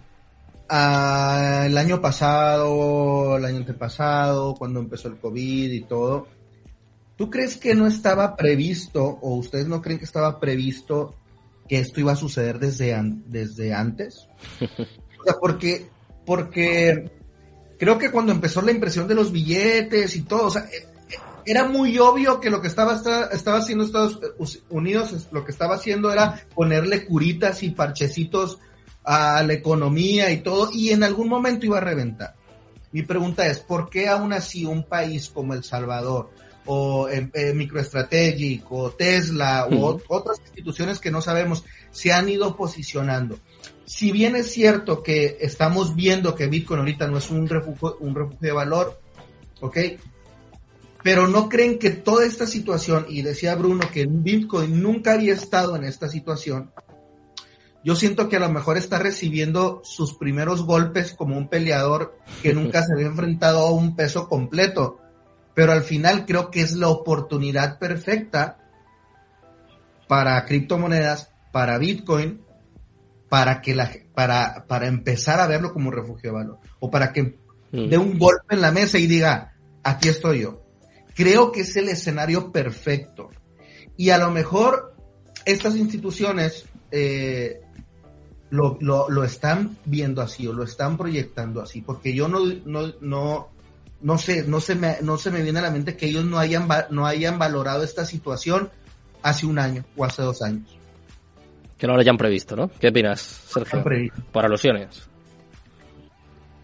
ah, 0.69 1.65
el 1.67 1.77
año 1.77 2.01
pasado, 2.01 3.37
el 3.37 3.45
año 3.45 3.57
antepasado, 3.57 4.55
cuando 4.55 4.79
empezó 4.79 5.09
el 5.09 5.19
COVID 5.19 5.73
y 5.73 5.81
todo, 5.81 6.29
¿tú 7.17 7.31
crees 7.31 7.57
que 7.57 7.75
no 7.75 7.89
estaba 7.89 8.37
previsto 8.37 9.19
o 9.21 9.35
ustedes 9.35 9.67
no 9.67 9.83
creen 9.83 9.99
que 9.99 10.05
estaba 10.05 10.39
previsto 10.39 11.17
que 11.69 11.81
esto 11.81 11.99
iba 11.99 12.13
a 12.13 12.17
suceder 12.17 12.61
desde, 12.61 12.97
desde 13.27 13.75
antes? 13.75 14.29
O 15.21 15.25
sea, 15.25 15.35
porque 15.41 15.98
porque 16.29 17.11
creo 17.79 17.97
que 17.97 18.11
cuando 18.11 18.33
empezó 18.33 18.61
la 18.61 18.71
impresión 18.71 19.09
de 19.09 19.15
los 19.15 19.33
billetes 19.33 20.15
y 20.15 20.25
todo, 20.25 20.49
o 20.49 20.51
sea, 20.51 20.65
eh, 20.65 20.87
eh, 21.09 21.17
era 21.47 21.65
muy 21.65 21.99
obvio 21.99 22.39
que 22.39 22.51
lo 22.51 22.61
que 22.61 22.69
estaba, 22.69 23.01
estaba 23.33 23.57
haciendo 23.57 23.85
Estados 23.85 24.21
Unidos, 24.69 25.29
lo 25.33 25.43
que 25.43 25.53
estaba 25.53 25.77
haciendo 25.77 26.13
era 26.13 26.45
ponerle 26.55 27.07
curitas 27.07 27.63
y 27.63 27.71
parchecitos 27.71 28.59
a 29.05 29.43
la 29.43 29.55
economía 29.55 30.31
y 30.31 30.43
todo, 30.43 30.69
y 30.71 30.91
en 30.91 31.03
algún 31.03 31.31
momento 31.31 31.65
iba 31.65 31.79
a 31.79 31.81
reventar. 31.81 32.35
Mi 32.93 33.05
pregunta 33.05 33.47
es, 33.47 33.61
¿por 33.61 33.89
qué 33.89 34.07
aún 34.07 34.35
así 34.35 34.67
un 34.67 34.85
país 34.85 35.31
como 35.31 35.55
El 35.55 35.65
Salvador, 35.65 36.29
o 36.69 37.09
eh, 37.09 37.53
MicroStrategic, 37.55 38.71
o 38.71 38.91
Tesla, 38.93 39.67
o 39.67 40.01
otras 40.09 40.39
instituciones 40.47 41.01
que 41.01 41.11
no 41.11 41.21
sabemos, 41.21 41.65
se 41.91 42.13
han 42.13 42.29
ido 42.29 42.57
posicionando? 42.57 43.39
si 43.89 44.13
bien 44.13 44.37
es 44.37 44.53
cierto 44.53 45.03
que 45.03 45.39
estamos 45.41 45.97
viendo 45.97 46.35
que 46.35 46.47
Bitcoin 46.47 46.81
ahorita 46.81 47.07
no 47.09 47.17
es 47.17 47.31
un 47.31 47.49
refugio, 47.49 47.97
un 48.01 48.15
refugio 48.15 48.39
de 48.41 48.53
valor, 48.53 49.01
¿ok? 49.61 49.79
Pero 51.03 51.27
no 51.27 51.49
creen 51.49 51.79
que 51.79 51.89
toda 51.89 52.27
esta 52.27 52.47
situación, 52.47 53.07
y 53.09 53.23
decía 53.23 53.55
Bruno 53.55 53.89
que 53.91 54.07
Bitcoin 54.07 54.83
nunca 54.83 55.15
había 55.15 55.33
estado 55.33 55.75
en 55.75 55.85
esta 55.85 56.07
situación, 56.07 56.71
yo 57.83 57.97
siento 57.97 58.29
que 58.29 58.37
a 58.37 58.41
lo 58.41 58.51
mejor 58.51 58.77
está 58.77 58.99
recibiendo 58.99 59.81
sus 59.85 60.13
primeros 60.13 60.65
golpes 60.65 61.15
como 61.15 61.39
un 61.39 61.49
peleador 61.49 62.19
que 62.43 62.53
nunca 62.53 62.85
se 62.85 62.93
había 62.93 63.07
enfrentado 63.07 63.61
a 63.61 63.71
un 63.71 63.97
peso 63.97 64.29
completo. 64.29 65.01
Pero 65.59 65.73
al 65.73 65.83
final 65.83 66.25
creo 66.25 66.53
que 66.53 66.61
es 66.61 66.77
la 66.77 66.87
oportunidad 66.87 67.81
perfecta 67.81 68.59
para 70.07 70.45
criptomonedas, 70.47 71.33
para 71.51 71.79
Bitcoin, 71.79 72.43
para 73.29 73.61
que 73.61 73.75
la 73.75 73.91
para, 74.15 74.67
para 74.69 74.87
empezar 74.87 75.41
a 75.41 75.49
verlo 75.49 75.73
como 75.73 75.91
refugio 75.91 76.31
de 76.31 76.37
valor 76.37 76.59
o 76.79 76.93
para 76.93 77.13
que 77.13 77.41
mm. 77.73 77.89
dé 77.89 77.99
un 77.99 78.21
golpe 78.21 78.55
en 78.55 78.61
la 78.61 78.71
mesa 78.71 78.99
y 78.99 79.09
diga 79.09 79.57
aquí 79.83 80.07
estoy 80.07 80.43
yo 80.43 80.63
creo 81.17 81.51
que 81.51 81.63
es 81.63 81.75
el 81.75 81.89
escenario 81.89 82.53
perfecto 82.53 83.29
y 83.97 84.11
a 84.11 84.19
lo 84.19 84.31
mejor 84.31 84.95
estas 85.45 85.75
instituciones 85.75 86.67
eh, 86.93 87.63
lo, 88.51 88.79
lo, 88.81 89.11
lo, 89.11 89.25
están 89.25 89.77
viendo 89.87 90.23
así 90.23 90.47
o 90.47 90.53
lo 90.53 90.63
están 90.63 90.97
proyectando 90.97 91.61
así 91.61 91.83
porque 91.83 92.15
yo 92.15 92.29
no 92.29 92.45
no 92.65 92.93
no 93.01 93.58
no 94.01 94.19
sé 94.19 94.45
no 94.47 94.61
se 94.61 94.75
me 94.75 94.97
no 95.03 95.19
se 95.19 95.31
me 95.31 95.43
viene 95.43 95.59
a 95.59 95.63
la 95.63 95.71
mente 95.71 95.97
que 95.97 96.07
ellos 96.07 96.25
no 96.25 96.39
hayan 96.39 96.69
no 96.91 97.07
hayan 97.07 97.39
valorado 97.39 97.83
esta 97.83 98.05
situación 98.05 98.71
hace 99.23 99.47
un 99.47 99.59
año 99.59 99.85
o 99.97 100.05
hace 100.05 100.23
dos 100.23 100.43
años 100.43 100.79
que 101.79 101.87
no 101.87 101.95
lo 101.95 102.01
hayan 102.01 102.17
previsto, 102.17 102.57
¿no? 102.57 102.69
¿Qué 102.81 102.89
opinas, 102.89 103.21
Sergio? 103.21 103.85
Por 104.33 104.45
alusiones. 104.45 105.09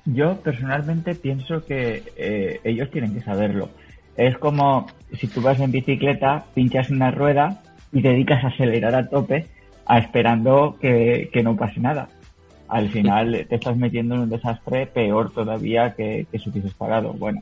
Yo 0.05 0.41
personalmente 0.43 1.15
pienso 1.15 1.65
que 1.65 2.03
eh, 2.17 2.61
ellos 2.65 2.91
tienen 2.91 3.15
que 3.15 3.21
saberlo. 3.21 3.71
Es 4.17 4.37
como 4.39 4.87
si 5.19 5.29
tú 5.29 5.41
vas 5.41 5.61
en 5.61 5.71
bicicleta, 5.71 6.45
pinchas 6.53 6.91
una 6.91 7.11
rueda 7.11 7.63
y 7.93 8.03
te 8.03 8.09
dedicas 8.09 8.45
a 8.45 8.49
acelerar 8.49 8.95
a 8.95 9.09
tope 9.09 9.47
a 9.87 9.99
esperando 9.99 10.77
que, 10.81 11.31
no 11.43 11.57
pase 11.57 11.81
nada. 11.81 12.09
Al 12.75 12.89
final 12.89 13.47
te 13.49 13.55
estás 13.55 13.77
metiendo 13.77 14.17
en 14.17 14.23
un 14.23 14.29
desastre 14.29 14.87
peor 14.87 15.33
todavía 15.33 15.95
que, 15.95 16.27
que 16.31 16.39
si 16.41 16.51
hubieses 16.51 16.75
pagado. 16.75 17.13
Bueno, 17.13 17.41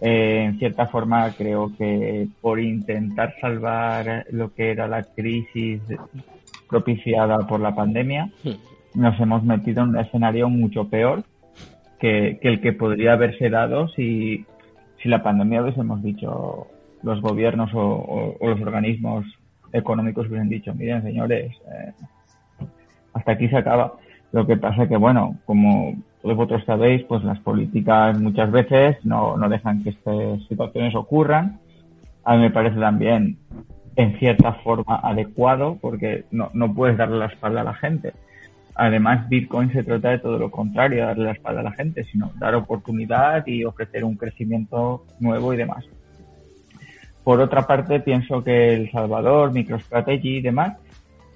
eh, 0.00 0.44
en 0.46 0.58
cierta 0.58 0.86
forma 0.86 1.30
creo 1.36 1.70
que 1.76 2.26
por 2.40 2.58
intentar 2.58 3.34
salvar 3.38 4.24
lo 4.30 4.54
que 4.54 4.70
era 4.70 4.88
la 4.88 5.02
crisis 5.02 5.82
propiciada 6.70 7.46
por 7.46 7.60
la 7.60 7.74
pandemia, 7.74 8.30
nos 8.94 9.20
hemos 9.20 9.44
metido 9.44 9.82
en 9.82 9.90
un 9.90 9.98
escenario 9.98 10.48
mucho 10.48 10.88
peor 10.88 11.22
que, 12.00 12.38
el 12.40 12.62
que 12.62 12.72
podría 12.72 13.12
haberse 13.12 13.50
dado 13.50 13.88
si, 13.88 14.46
si 15.02 15.10
la 15.10 15.22
pandemia 15.22 15.62
hubiésemos 15.62 16.02
dicho 16.02 16.68
los 17.02 17.20
gobiernos 17.20 17.70
o, 17.74 18.38
los 18.40 18.60
organismos 18.62 19.26
económicos 19.70 20.28
hubiesen 20.28 20.48
dicho, 20.48 20.72
miren 20.72 21.02
señores, 21.02 21.52
eh, 21.70 21.92
hasta 23.12 23.32
aquí 23.32 23.48
se 23.48 23.58
acaba. 23.58 23.96
Lo 24.32 24.46
que 24.46 24.56
pasa 24.56 24.88
que, 24.88 24.96
bueno, 24.96 25.36
como 25.44 25.94
todos 26.22 26.36
vosotros 26.36 26.64
sabéis, 26.64 27.02
pues 27.04 27.22
las 27.22 27.38
políticas 27.40 28.18
muchas 28.18 28.50
veces 28.50 28.96
no, 29.04 29.36
no 29.36 29.48
dejan 29.48 29.82
que 29.82 29.90
estas 29.90 30.42
situaciones 30.48 30.94
ocurran. 30.94 31.60
A 32.24 32.36
mí 32.36 32.42
me 32.42 32.50
parece 32.50 32.78
también, 32.78 33.36
en 33.96 34.18
cierta 34.18 34.54
forma, 34.54 35.00
adecuado, 35.02 35.76
porque 35.80 36.24
no, 36.30 36.50
no 36.54 36.72
puedes 36.72 36.96
darle 36.96 37.18
la 37.18 37.26
espalda 37.26 37.60
a 37.60 37.64
la 37.64 37.74
gente. 37.74 38.12
Además, 38.74 39.28
Bitcoin 39.28 39.70
se 39.70 39.84
trata 39.84 40.10
de 40.10 40.18
todo 40.18 40.38
lo 40.38 40.50
contrario, 40.50 41.04
darle 41.04 41.24
la 41.24 41.32
espalda 41.32 41.60
a 41.60 41.64
la 41.64 41.72
gente, 41.72 42.04
sino 42.04 42.30
dar 42.36 42.54
oportunidad 42.54 43.46
y 43.46 43.64
ofrecer 43.64 44.02
un 44.02 44.16
crecimiento 44.16 45.04
nuevo 45.20 45.52
y 45.52 45.58
demás. 45.58 45.84
Por 47.22 47.40
otra 47.40 47.66
parte, 47.66 48.00
pienso 48.00 48.42
que 48.42 48.74
El 48.74 48.90
Salvador, 48.90 49.52
MicroStrategy 49.52 50.38
y 50.38 50.40
demás 50.40 50.78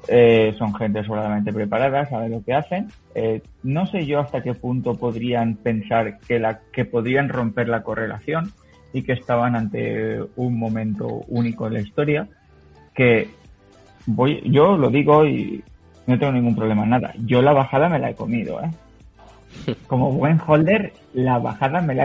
eh, 0.08 0.54
son 0.58 0.74
gente 0.74 1.04
solamente 1.04 1.52
preparada, 1.52 2.06
saben 2.06 2.32
lo 2.32 2.44
que 2.44 2.54
hacen. 2.54 2.88
Eh, 3.14 3.42
no 3.62 3.86
sé 3.86 4.06
yo 4.06 4.20
hasta 4.20 4.42
qué 4.42 4.54
punto 4.54 4.94
podrían 4.94 5.56
pensar 5.56 6.18
que, 6.20 6.38
la, 6.38 6.60
que 6.72 6.84
podrían 6.84 7.28
romper 7.28 7.68
la 7.68 7.82
correlación 7.82 8.52
y 8.92 9.02
que 9.02 9.12
estaban 9.12 9.56
ante 9.56 10.20
un 10.36 10.58
momento 10.58 11.06
único 11.28 11.66
en 11.66 11.74
la 11.74 11.80
historia. 11.80 12.28
Que 12.94 13.28
voy, 14.06 14.42
yo 14.44 14.76
lo 14.76 14.90
digo 14.90 15.26
y 15.26 15.62
no 16.06 16.18
tengo 16.18 16.32
ningún 16.32 16.54
problema 16.54 16.84
en 16.84 16.90
nada. 16.90 17.12
Yo 17.24 17.42
la 17.42 17.52
bajada 17.52 17.88
me 17.88 17.98
la 17.98 18.10
he 18.10 18.14
comido, 18.14 18.60
¿eh? 18.62 18.70
Como 19.86 20.12
buen 20.12 20.38
holder, 20.46 20.92
la 21.14 21.38
bajada 21.38 21.80
me 21.80 21.94
la 21.94 22.04